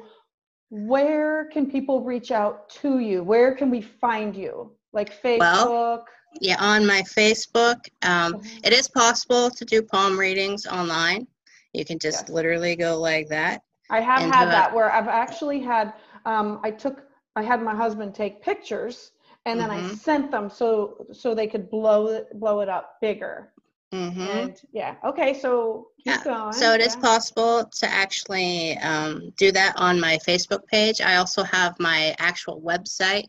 where 0.71 1.47
can 1.53 1.71
people 1.71 2.03
reach 2.03 2.33
out 2.33 2.69
to 2.71 2.99
you? 2.99 3.23
Where 3.23 3.55
can 3.55 3.71
we 3.71 3.81
find 3.81 4.35
you? 4.35 4.73
Like 4.93 5.23
Facebook? 5.23 5.39
Well, 5.39 6.05
yeah, 6.41 6.57
on 6.59 6.85
my 6.87 7.03
Facebook. 7.03 7.89
Um, 8.03 8.35
mm-hmm. 8.35 8.59
it 8.65 8.73
is 8.73 8.89
possible 8.89 9.51
to 9.51 9.65
do 9.65 9.83
palm 9.83 10.19
readings 10.19 10.67
online. 10.67 11.27
You 11.73 11.85
can 11.85 11.99
just 11.99 12.23
yes. 12.23 12.29
literally 12.31 12.75
go 12.75 12.99
like 12.99 13.29
that. 13.29 13.63
I 13.91 14.01
have 14.01 14.23
had 14.23 14.47
that 14.47 14.75
where 14.75 14.91
I've 14.91 15.09
actually 15.09 15.61
had, 15.61 15.93
um, 16.25 16.61
I 16.65 16.73
took 16.73 17.06
I 17.37 17.43
had 17.43 17.63
my 17.63 17.75
husband 17.75 18.15
take 18.15 18.43
pictures 18.43 19.13
and 19.45 19.61
then 19.61 19.69
mm-hmm. 19.71 19.93
I 19.93 19.95
sent 19.95 20.33
them 20.33 20.51
so 20.51 21.07
so 21.13 21.35
they 21.35 21.47
could 21.47 21.71
blow 21.71 22.09
it 22.09 22.29
blow 22.39 22.61
it 22.61 22.69
up 22.69 23.01
bigger. 23.01 23.53
Mm-hmm. 23.95 24.21
And 24.21 24.61
yeah, 24.73 24.97
okay, 25.05 25.39
so 25.39 25.91
yeah. 26.05 26.21
Going. 26.25 26.53
So 26.53 26.75
it 26.75 26.81
yeah. 26.81 26.87
is 26.87 26.97
possible 26.97 27.65
to 27.65 27.89
actually 27.89 28.77
um, 28.79 29.33
do 29.37 29.53
that 29.53 29.75
on 29.77 30.01
my 30.01 30.19
Facebook 30.27 30.67
page. 30.67 31.01
I 31.01 31.15
also 31.17 31.45
have 31.45 31.79
my 31.79 32.17
actual 32.19 32.61
website, 32.61 33.29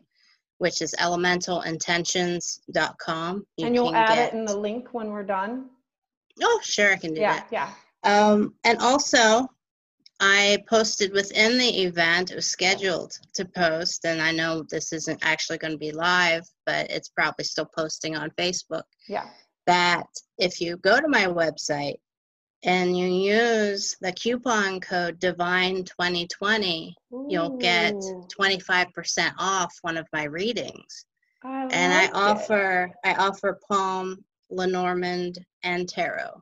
which 0.58 0.82
is 0.82 0.96
elementalintentions.com. 1.00 3.46
You 3.58 3.68
and 3.68 3.76
you'll 3.76 3.96
add 3.96 4.16
get... 4.16 4.34
it 4.34 4.38
in 4.38 4.46
the 4.46 4.58
link 4.58 4.92
when 4.94 5.12
we're 5.12 5.22
done. 5.24 5.70
Oh, 6.42 6.60
sure, 6.64 6.92
I 6.92 6.98
can 6.98 7.14
do 7.14 7.22
yeah, 7.22 7.34
that. 7.34 7.48
Yeah, 7.52 7.70
yeah. 8.04 8.30
Um, 8.30 8.56
and 8.64 8.80
also, 8.80 9.48
I 10.20 10.64
posted 10.68 11.14
within 11.14 11.58
the 11.58 11.84
event, 11.84 12.32
it 12.32 12.36
was 12.36 12.48
scheduled 12.48 13.14
to 13.36 13.46
post, 13.46 14.04
and 14.06 14.20
I 14.20 14.32
know 14.32 14.64
this 14.64 14.92
isn't 14.92 15.24
actually 15.24 15.60
going 15.60 15.74
to 15.74 15.78
be 15.78 15.92
live, 15.92 16.44
but 16.66 16.90
it's 16.90 17.10
probably 17.10 17.46
still 17.46 17.70
posting 17.78 18.16
on 18.16 18.32
Facebook. 18.32 18.84
Yeah. 19.08 19.28
That 19.68 20.08
if 20.40 20.60
you 20.60 20.78
go 20.78 21.00
to 21.00 21.08
my 21.08 21.26
website 21.26 21.98
and 22.64 22.98
you 22.98 23.06
use 23.06 23.96
the 24.02 24.12
coupon 24.14 24.80
code 24.80 25.20
Divine 25.20 25.84
2020, 25.84 26.96
Ooh. 27.14 27.28
you'll 27.30 27.58
get 27.58 27.94
25% 27.94 29.34
off 29.38 29.76
one 29.82 29.98
of 29.98 30.08
my 30.14 30.24
readings. 30.24 31.06
I 31.44 31.66
like 31.66 31.76
and 31.76 31.94
I 31.94 32.06
it. 32.06 32.12
offer 32.16 32.92
I 33.06 33.14
offer 33.14 33.60
Palm, 33.70 34.24
Lenormand, 34.50 35.46
and 35.64 35.88
Tarot. 35.88 36.42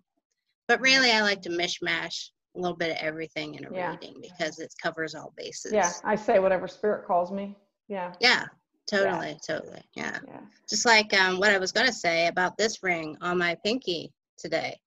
But 0.67 0.79
really 0.79 1.11
I 1.11 1.21
like 1.21 1.41
to 1.41 1.49
mishmash 1.49 2.29
a 2.55 2.59
little 2.59 2.77
bit 2.77 2.91
of 2.91 2.97
everything 2.99 3.55
in 3.55 3.65
a 3.65 3.73
yeah. 3.73 3.91
reading 3.91 4.15
because 4.21 4.59
it 4.59 4.73
covers 4.81 5.15
all 5.15 5.33
bases. 5.37 5.73
Yeah, 5.73 5.91
I 6.03 6.15
say 6.15 6.39
whatever 6.39 6.67
spirit 6.67 7.05
calls 7.05 7.31
me. 7.31 7.55
Yeah. 7.87 8.13
Yeah, 8.19 8.45
totally, 8.89 9.29
yeah. 9.29 9.55
totally. 9.55 9.81
Yeah. 9.95 10.19
yeah. 10.27 10.41
Just 10.69 10.85
like 10.85 11.13
um, 11.13 11.39
what 11.39 11.51
I 11.51 11.57
was 11.57 11.71
going 11.71 11.87
to 11.87 11.93
say 11.93 12.27
about 12.27 12.57
this 12.57 12.81
ring 12.83 13.17
on 13.21 13.37
my 13.37 13.55
pinky 13.63 14.11
today. 14.37 14.79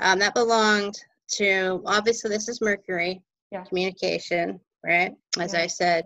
Um, 0.00 0.18
that 0.20 0.34
belonged 0.34 0.98
to, 1.32 1.82
obviously, 1.86 2.30
this 2.30 2.48
is 2.48 2.60
Mercury, 2.60 3.20
yeah. 3.50 3.64
communication, 3.64 4.60
right? 4.84 5.12
As 5.38 5.54
I 5.54 5.66
said. 5.66 6.04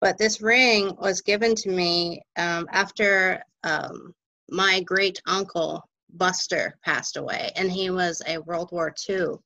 But 0.00 0.18
this 0.18 0.40
ring 0.40 0.96
was 0.98 1.20
given 1.20 1.54
to 1.56 1.70
me 1.70 2.22
um, 2.36 2.66
after 2.72 3.42
um, 3.64 4.14
my 4.48 4.80
great 4.80 5.20
uncle 5.26 5.88
Buster 6.14 6.78
passed 6.84 7.16
away, 7.16 7.52
and 7.54 7.70
he 7.70 7.90
was 7.90 8.22
a 8.26 8.38
World 8.38 8.70
War 8.72 8.94
II 9.08 9.36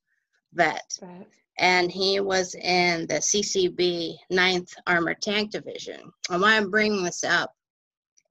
vet. 0.55 0.99
Right. 1.03 1.27
And 1.59 1.91
he 1.91 2.21
was 2.21 2.55
in 2.55 3.07
the 3.07 3.15
CCB 3.15 4.17
9th 4.33 4.75
Armored 4.87 5.23
Tank 5.23 5.53
Division. 5.53 6.01
And 6.31 6.43
why 6.43 6.57
I'm 6.57 6.71
bringing 6.71 7.05
this 7.05 7.23
up 7.23 7.55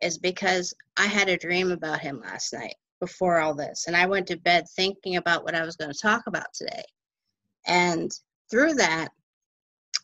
is 0.01 0.17
because 0.17 0.73
I 0.97 1.05
had 1.05 1.29
a 1.29 1.37
dream 1.37 1.71
about 1.71 2.01
him 2.01 2.19
last 2.19 2.53
night 2.53 2.75
before 2.99 3.39
all 3.39 3.53
this. 3.53 3.85
And 3.87 3.95
I 3.95 4.05
went 4.05 4.27
to 4.27 4.37
bed 4.37 4.65
thinking 4.75 5.15
about 5.15 5.43
what 5.43 5.55
I 5.55 5.63
was 5.63 5.77
going 5.77 5.91
to 5.91 5.97
talk 5.97 6.27
about 6.27 6.53
today. 6.53 6.83
And 7.65 8.11
through 8.51 8.73
that, 8.75 9.09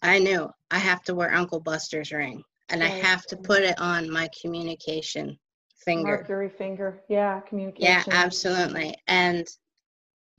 I 0.01 0.19
knew 0.19 0.49
I 0.71 0.77
have 0.77 1.03
to 1.03 1.15
wear 1.15 1.33
Uncle 1.33 1.59
Buster's 1.59 2.11
ring 2.11 2.43
and 2.69 2.81
right. 2.81 2.91
I 2.91 2.95
have 2.95 3.25
to 3.27 3.37
put 3.37 3.63
it 3.63 3.79
on 3.79 4.09
my 4.09 4.29
communication 4.39 5.37
finger. 5.83 6.17
Mercury 6.17 6.49
finger. 6.49 7.01
Yeah, 7.09 7.41
communication. 7.41 7.85
Yeah, 7.85 8.03
absolutely. 8.07 8.95
And 9.07 9.47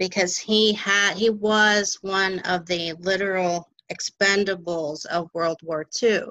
because 0.00 0.38
he 0.38 0.72
had 0.72 1.14
he 1.16 1.28
was 1.28 1.98
one 2.00 2.40
of 2.40 2.66
the 2.66 2.94
literal 3.00 3.68
expendables 3.92 5.04
of 5.06 5.30
World 5.34 5.58
War 5.62 5.86
II. 6.02 6.22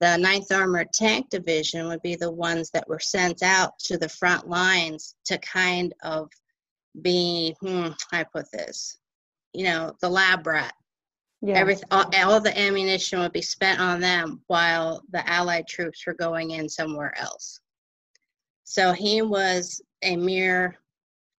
The 0.00 0.18
9th 0.18 0.56
Armored 0.56 0.92
Tank 0.92 1.28
Division 1.28 1.88
would 1.88 2.00
be 2.02 2.14
the 2.14 2.30
ones 2.30 2.70
that 2.70 2.88
were 2.88 3.00
sent 3.00 3.42
out 3.42 3.78
to 3.80 3.98
the 3.98 4.08
front 4.08 4.48
lines 4.48 5.16
to 5.26 5.36
kind 5.38 5.92
of 6.02 6.30
be, 7.02 7.56
hmm, 7.60 7.88
I 8.12 8.24
put 8.24 8.50
this, 8.52 8.98
you 9.52 9.64
know, 9.64 9.94
the 10.00 10.08
lab 10.08 10.46
rat. 10.46 10.74
Yeah. 11.40 11.54
Everything, 11.58 11.88
all, 11.90 12.10
all 12.14 12.40
the 12.40 12.56
ammunition 12.56 13.18
would 13.18 13.32
be 13.32 13.42
spent 13.42 13.80
on 13.80 14.00
them 14.00 14.42
while 14.46 15.02
the 15.10 15.28
Allied 15.28 15.66
troops 15.66 16.06
were 16.06 16.14
going 16.14 16.52
in 16.52 16.68
somewhere 16.68 17.16
else. 17.18 17.60
So 18.64 18.92
he 18.92 19.22
was 19.22 19.80
a 20.02 20.16
mere 20.16 20.78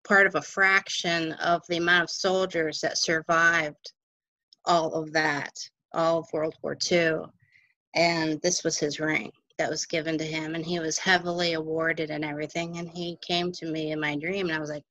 part 0.03 0.27
of 0.27 0.35
a 0.35 0.41
fraction 0.41 1.33
of 1.33 1.61
the 1.69 1.77
amount 1.77 2.03
of 2.03 2.09
soldiers 2.09 2.79
that 2.81 2.97
survived 2.97 3.93
all 4.65 4.93
of 4.93 5.11
that, 5.13 5.53
all 5.93 6.19
of 6.19 6.27
World 6.33 6.55
War 6.61 6.77
II. 6.91 7.17
And 7.95 8.41
this 8.41 8.63
was 8.63 8.77
his 8.77 8.99
ring 8.99 9.31
that 9.57 9.69
was 9.69 9.85
given 9.85 10.17
to 10.17 10.23
him. 10.23 10.55
And 10.55 10.65
he 10.65 10.79
was 10.79 10.97
heavily 10.97 11.53
awarded 11.53 12.09
and 12.09 12.25
everything. 12.25 12.77
And 12.77 12.89
he 12.89 13.17
came 13.25 13.51
to 13.53 13.71
me 13.71 13.91
in 13.91 13.99
my 13.99 14.15
dream, 14.15 14.47
and 14.47 14.55
I 14.55 14.59
was 14.59 14.69
like, 14.69 14.83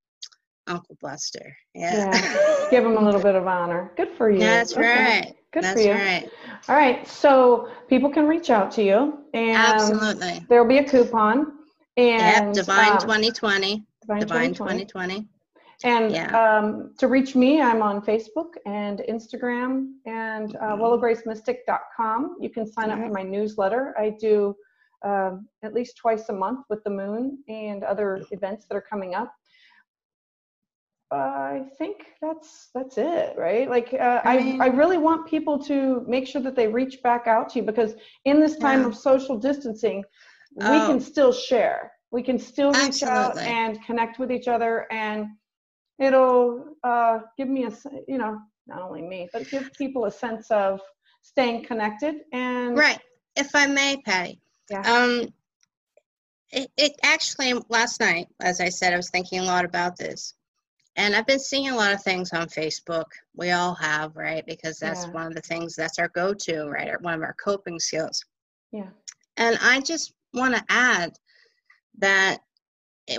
Uncle 0.66 0.96
Buster. 1.00 1.56
Yeah. 1.74 2.10
yeah. 2.14 2.66
Give 2.70 2.84
him 2.84 2.96
a 2.96 3.00
little 3.04 3.20
bit 3.20 3.34
of 3.34 3.46
honor. 3.46 3.92
Good 3.96 4.10
for 4.16 4.30
you. 4.30 4.38
That's 4.38 4.72
okay. 4.72 4.80
right. 4.80 5.34
Good 5.52 5.64
That's 5.64 5.80
for 5.82 5.88
you. 5.88 5.92
right. 5.92 6.30
All 6.68 6.76
right. 6.76 7.06
So 7.06 7.68
people 7.88 8.10
can 8.10 8.26
reach 8.26 8.48
out 8.48 8.70
to 8.72 8.82
you. 8.82 9.18
And 9.34 9.56
Absolutely. 9.56 10.46
There'll 10.48 10.68
be 10.68 10.78
a 10.78 10.88
coupon. 10.88 11.58
And 11.96 12.46
yep, 12.46 12.52
Divine 12.54 12.92
um, 12.92 12.98
2020. 12.98 13.84
Divine, 14.02 14.20
Divine 14.20 14.54
2020. 14.54 14.84
2020. 14.84 15.28
And 15.84 16.12
yeah. 16.12 16.58
um, 16.58 16.94
to 16.98 17.08
reach 17.08 17.34
me, 17.34 17.60
I'm 17.60 17.82
on 17.82 18.02
Facebook 18.02 18.54
and 18.66 19.02
Instagram 19.08 19.94
and 20.06 20.54
uh, 20.56 20.76
mm-hmm. 20.76 20.82
willowgracemystic.com. 20.82 22.36
You 22.40 22.50
can 22.50 22.70
sign 22.70 22.90
up 22.90 23.00
for 23.00 23.10
my 23.10 23.22
newsletter. 23.22 23.94
I 23.98 24.10
do 24.10 24.54
uh, 25.04 25.32
at 25.64 25.74
least 25.74 25.96
twice 25.96 26.28
a 26.28 26.32
month 26.32 26.66
with 26.68 26.84
the 26.84 26.90
moon 26.90 27.38
and 27.48 27.82
other 27.82 28.22
events 28.30 28.66
that 28.68 28.76
are 28.76 28.84
coming 28.88 29.14
up. 29.14 29.32
I 31.10 31.64
think 31.76 32.06
that's 32.22 32.70
that's 32.74 32.96
it, 32.96 33.36
right? 33.36 33.68
Like 33.68 33.92
uh, 33.92 34.22
I, 34.24 34.38
mean, 34.38 34.62
I, 34.62 34.66
I 34.66 34.68
really 34.68 34.96
want 34.96 35.28
people 35.28 35.62
to 35.64 36.06
make 36.08 36.26
sure 36.26 36.40
that 36.40 36.56
they 36.56 36.68
reach 36.68 37.02
back 37.02 37.26
out 37.26 37.50
to 37.50 37.58
you 37.58 37.66
because 37.66 37.94
in 38.24 38.40
this 38.40 38.56
time 38.56 38.80
yeah. 38.80 38.86
of 38.86 38.96
social 38.96 39.36
distancing, 39.38 40.04
we 40.54 40.64
oh. 40.64 40.86
can 40.86 41.00
still 41.00 41.32
share. 41.32 41.92
We 42.12 42.22
can 42.22 42.38
still 42.38 42.72
reach 42.72 43.02
Absolutely. 43.02 43.08
out 43.10 43.38
and 43.38 43.82
connect 43.84 44.18
with 44.18 44.30
each 44.30 44.46
other, 44.46 44.86
and 44.92 45.28
it'll 45.98 46.76
uh, 46.84 47.20
give 47.36 47.48
me 47.48 47.64
a 47.64 47.72
you 48.06 48.18
know 48.18 48.38
not 48.68 48.82
only 48.82 49.02
me 49.02 49.28
but 49.32 49.48
give 49.50 49.72
people 49.72 50.04
a 50.04 50.10
sense 50.10 50.50
of 50.50 50.80
staying 51.22 51.64
connected 51.64 52.16
and 52.32 52.76
right. 52.76 53.00
If 53.34 53.54
I 53.54 53.66
may, 53.66 53.96
Patty. 54.04 54.40
Yeah. 54.70 54.82
Um, 54.82 55.28
it, 56.50 56.70
it 56.76 56.92
actually 57.02 57.54
last 57.70 57.98
night, 57.98 58.28
as 58.40 58.60
I 58.60 58.68
said, 58.68 58.92
I 58.92 58.96
was 58.96 59.08
thinking 59.08 59.40
a 59.40 59.44
lot 59.44 59.64
about 59.64 59.96
this 59.96 60.34
and 60.96 61.14
I've 61.14 61.26
been 61.26 61.38
seeing 61.38 61.70
a 61.70 61.76
lot 61.76 61.92
of 61.92 62.02
things 62.02 62.32
on 62.32 62.48
Facebook. 62.48 63.06
We 63.34 63.50
all 63.50 63.74
have, 63.74 64.14
right? 64.16 64.44
Because 64.46 64.78
that's 64.78 65.06
yeah. 65.06 65.12
one 65.12 65.26
of 65.26 65.34
the 65.34 65.40
things 65.40 65.74
that's 65.74 65.98
our 65.98 66.08
go 66.08 66.34
to, 66.34 66.64
right? 66.66 67.00
One 67.00 67.14
of 67.14 67.22
our 67.22 67.34
coping 67.42 67.78
skills. 67.78 68.22
Yeah. 68.72 68.88
And 69.38 69.58
I 69.62 69.80
just 69.80 70.12
want 70.34 70.54
to 70.54 70.64
add 70.68 71.12
that 72.02 72.38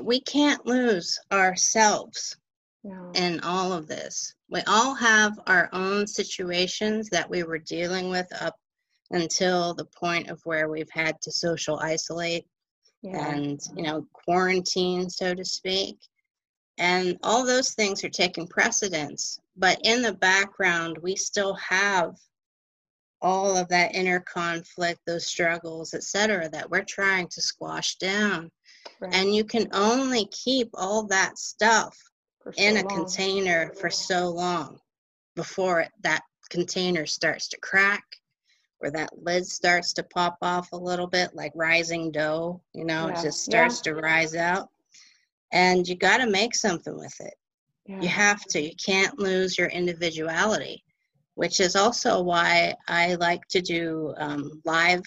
we 0.02 0.22
can't 0.22 0.66
lose 0.66 1.20
ourselves 1.32 2.38
no. 2.84 3.12
in 3.16 3.40
all 3.40 3.74
of 3.74 3.88
this. 3.88 4.36
We 4.50 4.62
all 4.68 4.94
have 4.94 5.40
our 5.48 5.70
own 5.74 6.06
situations 6.06 7.10
that 7.10 7.30
we 7.30 7.44
were 7.44 7.58
dealing 7.58 8.10
with 8.10 8.28
up 8.42 8.56
until 9.10 9.74
the 9.74 9.86
point 9.86 10.30
of 10.30 10.40
where 10.44 10.70
we've 10.70 10.92
had 10.92 11.20
to 11.22 11.32
social 11.32 11.80
isolate 11.80 12.46
yeah. 13.02 13.30
and, 13.30 13.60
you 13.76 13.84
know, 13.84 14.08
quarantine, 14.14 15.10
so 15.10 15.34
to 15.34 15.44
speak 15.44 15.98
and 16.78 17.18
all 17.24 17.46
those 17.46 17.74
things 17.74 18.04
are 18.04 18.10
taking 18.10 18.48
precedence. 18.48 19.40
But 19.56 19.80
in 19.84 20.02
the 20.02 20.14
background, 20.14 20.98
we 21.02 21.16
still 21.16 21.54
have 21.56 22.16
all 23.22 23.56
of 23.56 23.70
that 23.70 23.96
inner 23.96 24.20
conflict, 24.20 25.00
those 25.06 25.28
struggles, 25.28 25.94
etc., 25.94 26.50
that 26.50 26.70
we're 26.70 26.84
trying 26.84 27.28
to 27.30 27.42
squash 27.42 27.96
down. 27.98 28.52
Right. 29.00 29.14
And 29.14 29.34
you 29.34 29.44
can 29.44 29.68
only 29.74 30.26
keep 30.32 30.70
all 30.74 31.06
that 31.08 31.38
stuff 31.38 31.98
so 32.44 32.52
in 32.58 32.78
a 32.78 32.88
long. 32.88 32.88
container 32.88 33.74
for 33.80 33.90
so 33.90 34.30
long 34.30 34.80
before 35.36 35.82
it, 35.82 35.92
that 36.02 36.22
container 36.50 37.06
starts 37.06 37.48
to 37.50 37.60
crack 37.62 38.04
or 38.80 38.92
that 38.92 39.10
lid 39.18 39.46
starts 39.46 39.94
to 39.94 40.04
pop 40.04 40.38
off 40.42 40.72
a 40.72 40.78
little 40.78 41.08
bit 41.08 41.34
like 41.34 41.52
rising 41.56 42.12
dough 42.12 42.62
you 42.74 42.86
know 42.86 43.08
yeah. 43.08 43.18
it 43.18 43.24
just 43.24 43.44
starts 43.44 43.82
yeah. 43.84 43.94
to 43.94 44.00
rise 44.00 44.36
out 44.36 44.70
and 45.54 45.88
you 45.88 45.96
got 45.96 46.18
to 46.18 46.28
make 46.30 46.56
something 46.56 46.98
with 46.98 47.16
it. 47.22 47.36
Yeah. 47.86 48.02
You 48.02 48.08
have 48.10 48.44
to. 48.46 48.62
You 48.62 48.76
can't 48.84 49.20
lose 49.20 49.58
your 49.58 49.68
individuality, 49.68 50.84
which 51.36 51.60
is 51.60 51.76
also 51.76 52.22
why 52.22 52.76
I 52.88 53.16
like 53.16 53.48
to 53.50 53.62
do 53.62 54.14
um, 54.18 54.62
live 54.66 55.04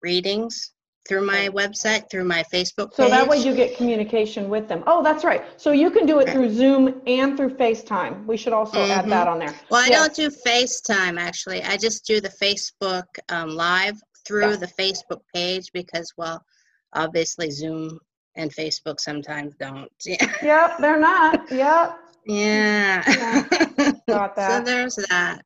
readings 0.00 0.72
through 1.06 1.24
my 1.24 1.48
website, 1.48 2.10
through 2.10 2.24
my 2.24 2.44
Facebook 2.52 2.94
page. 2.94 2.96
So 2.96 3.08
that 3.08 3.26
way 3.26 3.38
you 3.38 3.54
get 3.54 3.76
communication 3.76 4.48
with 4.48 4.68
them. 4.68 4.84
Oh, 4.86 5.02
that's 5.02 5.24
right. 5.24 5.42
So 5.56 5.72
you 5.72 5.90
can 5.90 6.06
do 6.06 6.20
it 6.20 6.30
through 6.30 6.50
Zoom 6.52 7.00
and 7.06 7.36
through 7.36 7.54
FaceTime. 7.56 8.26
We 8.26 8.36
should 8.36 8.52
also 8.52 8.78
mm-hmm. 8.78 8.90
add 8.90 9.08
that 9.08 9.26
on 9.26 9.38
there. 9.38 9.54
Well, 9.70 9.82
I 9.82 9.88
yes. 9.88 10.16
don't 10.16 10.30
do 10.30 10.36
FaceTime 10.46 11.18
actually. 11.18 11.62
I 11.62 11.76
just 11.76 12.04
do 12.04 12.20
the 12.20 12.32
Facebook 12.42 13.06
um, 13.30 13.50
live 13.50 13.96
through 14.26 14.50
yeah. 14.50 14.56
the 14.56 14.66
Facebook 14.66 15.20
page 15.34 15.70
because, 15.72 16.12
well, 16.16 16.44
obviously 16.92 17.50
Zoom 17.50 17.98
and 18.36 18.54
Facebook 18.54 19.00
sometimes 19.00 19.54
don't. 19.58 19.90
Yeah. 20.04 20.32
Yep, 20.42 20.78
they're 20.78 21.00
not. 21.00 21.50
Yep. 21.50 21.98
Yeah. 22.26 23.02
yeah. 23.06 23.92
Got 24.08 24.36
that. 24.36 24.58
so 24.58 24.64
there's 24.64 24.96
that. 25.08 25.42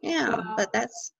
Yeah, 0.00 0.40
but 0.56 0.72
that's 0.72 1.12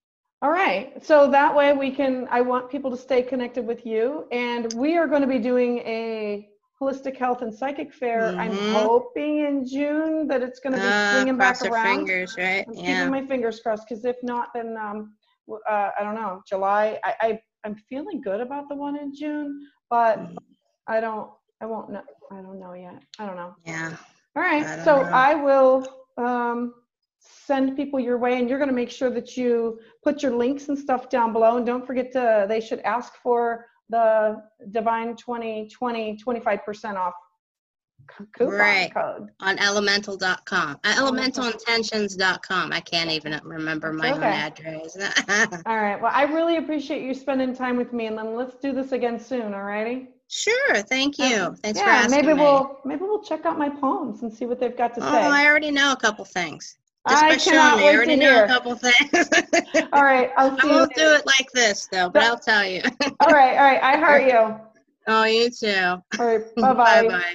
all 0.42 0.50
right. 0.50 1.04
So 1.04 1.30
that 1.30 1.54
way 1.54 1.72
we 1.72 1.90
can 1.90 2.28
I 2.30 2.40
want 2.40 2.70
people 2.70 2.90
to 2.90 2.96
stay 2.96 3.22
connected 3.22 3.66
with 3.66 3.86
you 3.86 4.26
and 4.30 4.72
we 4.74 4.96
are 4.96 5.06
going 5.06 5.22
to 5.22 5.26
be 5.26 5.38
doing 5.38 5.78
a 5.78 6.48
holistic 6.80 7.16
health 7.16 7.42
and 7.42 7.54
psychic 7.54 7.92
fair. 7.92 8.32
Mm-hmm. 8.32 8.40
I'm 8.40 8.74
hoping 8.74 9.38
in 9.38 9.66
June 9.66 10.26
that 10.28 10.42
it's 10.42 10.60
going 10.60 10.74
to 10.74 10.80
be 10.80 10.86
uh, 10.86 11.14
swinging 11.14 11.38
back 11.38 11.62
around. 11.62 12.06
fingers, 12.06 12.36
right? 12.36 12.66
I'm 12.68 12.74
yeah. 12.74 12.98
keeping 12.98 13.10
my 13.10 13.26
fingers 13.26 13.60
crossed 13.60 13.88
because 13.88 14.04
if 14.04 14.16
not, 14.22 14.48
then 14.54 14.76
um, 14.78 15.14
uh, 15.50 15.90
I 15.98 16.02
don't 16.02 16.14
know. 16.14 16.42
July. 16.46 16.98
I, 17.02 17.14
I 17.20 17.40
I'm 17.64 17.74
feeling 17.88 18.20
good 18.20 18.40
about 18.40 18.68
the 18.68 18.76
one 18.76 18.96
in 18.96 19.14
June, 19.14 19.66
but 19.90 20.18
mm-hmm. 20.18 20.36
I 20.86 21.00
don't, 21.00 21.30
I 21.60 21.66
won't 21.66 21.90
know. 21.90 22.02
I 22.30 22.36
don't 22.36 22.60
know 22.60 22.74
yet. 22.74 23.02
I 23.18 23.26
don't 23.26 23.36
know. 23.36 23.54
Yeah. 23.64 23.96
All 24.36 24.42
right. 24.42 24.84
So 24.84 25.02
know. 25.02 25.08
I 25.08 25.34
will 25.34 25.86
send 27.46 27.76
people 27.76 28.00
your 28.00 28.18
way 28.18 28.38
and 28.38 28.48
you're 28.48 28.58
going 28.58 28.68
to 28.68 28.74
make 28.74 28.90
sure 28.90 29.10
that 29.10 29.36
you 29.36 29.78
put 30.02 30.22
your 30.22 30.36
links 30.36 30.68
and 30.68 30.78
stuff 30.78 31.08
down 31.08 31.32
below. 31.32 31.56
And 31.56 31.66
don't 31.66 31.86
forget 31.86 32.12
to, 32.12 32.46
they 32.48 32.60
should 32.60 32.80
ask 32.80 33.14
for 33.22 33.66
the 33.88 34.42
Divine 34.72 35.14
2020 35.16 36.18
25% 36.24 36.96
off. 36.96 37.14
coupon 38.36 38.54
right. 38.54 38.92
code. 38.92 39.28
On 39.40 39.58
elemental.com. 39.58 40.80
Uh, 40.82 40.94
elementalintentions.com. 40.94 42.72
I 42.72 42.80
can't 42.80 43.10
even 43.10 43.40
remember 43.44 43.92
my 43.92 44.12
okay. 44.12 44.16
own 44.16 44.22
address. 44.24 44.96
all 45.66 45.76
right. 45.76 46.00
Well, 46.02 46.12
I 46.12 46.24
really 46.24 46.56
appreciate 46.56 47.02
you 47.02 47.14
spending 47.14 47.54
time 47.54 47.76
with 47.76 47.92
me 47.92 48.06
and 48.06 48.18
then 48.18 48.34
let's 48.34 48.56
do 48.56 48.72
this 48.72 48.90
again 48.90 49.20
soon, 49.20 49.54
all 49.54 49.62
righty? 49.62 50.08
Sure, 50.28 50.82
thank 50.82 51.18
you. 51.18 51.36
Um, 51.36 51.54
Thanks 51.54 51.78
yeah, 51.78 51.84
for 51.84 51.90
asking 51.90 52.10
maybe 52.10 52.34
me. 52.34 52.42
we'll 52.42 52.80
maybe 52.84 53.02
we'll 53.02 53.22
check 53.22 53.46
out 53.46 53.56
my 53.56 53.68
poems 53.68 54.22
and 54.22 54.32
see 54.32 54.44
what 54.44 54.58
they've 54.58 54.76
got 54.76 54.92
to 54.94 55.00
oh, 55.00 55.12
say. 55.12 55.24
Oh, 55.24 55.30
I 55.30 55.46
already 55.46 55.70
know 55.70 55.92
a 55.92 55.96
couple 55.96 56.24
things. 56.24 56.76
Just 57.08 57.22
I 57.22 57.28
by 57.30 57.36
showing 57.36 57.76
me, 57.76 57.88
I 57.88 57.94
already 57.94 58.16
know 58.16 58.44
a 58.44 58.46
couple 58.46 58.74
things. 58.74 59.28
all 59.92 60.02
right, 60.02 60.30
I'll 60.36 60.58
see 60.58 60.68
I 60.68 60.72
won't 60.72 60.94
do 60.94 61.02
it 61.02 61.26
like 61.26 61.50
this 61.52 61.86
though, 61.92 62.10
but 62.10 62.22
I'll 62.22 62.38
tell 62.38 62.64
you. 62.66 62.82
all 63.20 63.30
right, 63.32 63.56
all 63.56 63.64
right. 63.64 63.82
I 63.82 63.96
heart 63.96 64.24
you. 64.26 64.60
Oh, 65.06 65.24
you 65.24 65.50
too. 65.50 66.02
All 66.18 66.26
right, 66.26 66.54
bye 66.56 66.74
bye. 66.74 67.02
Bye 67.02 67.08
bye. 67.08 67.34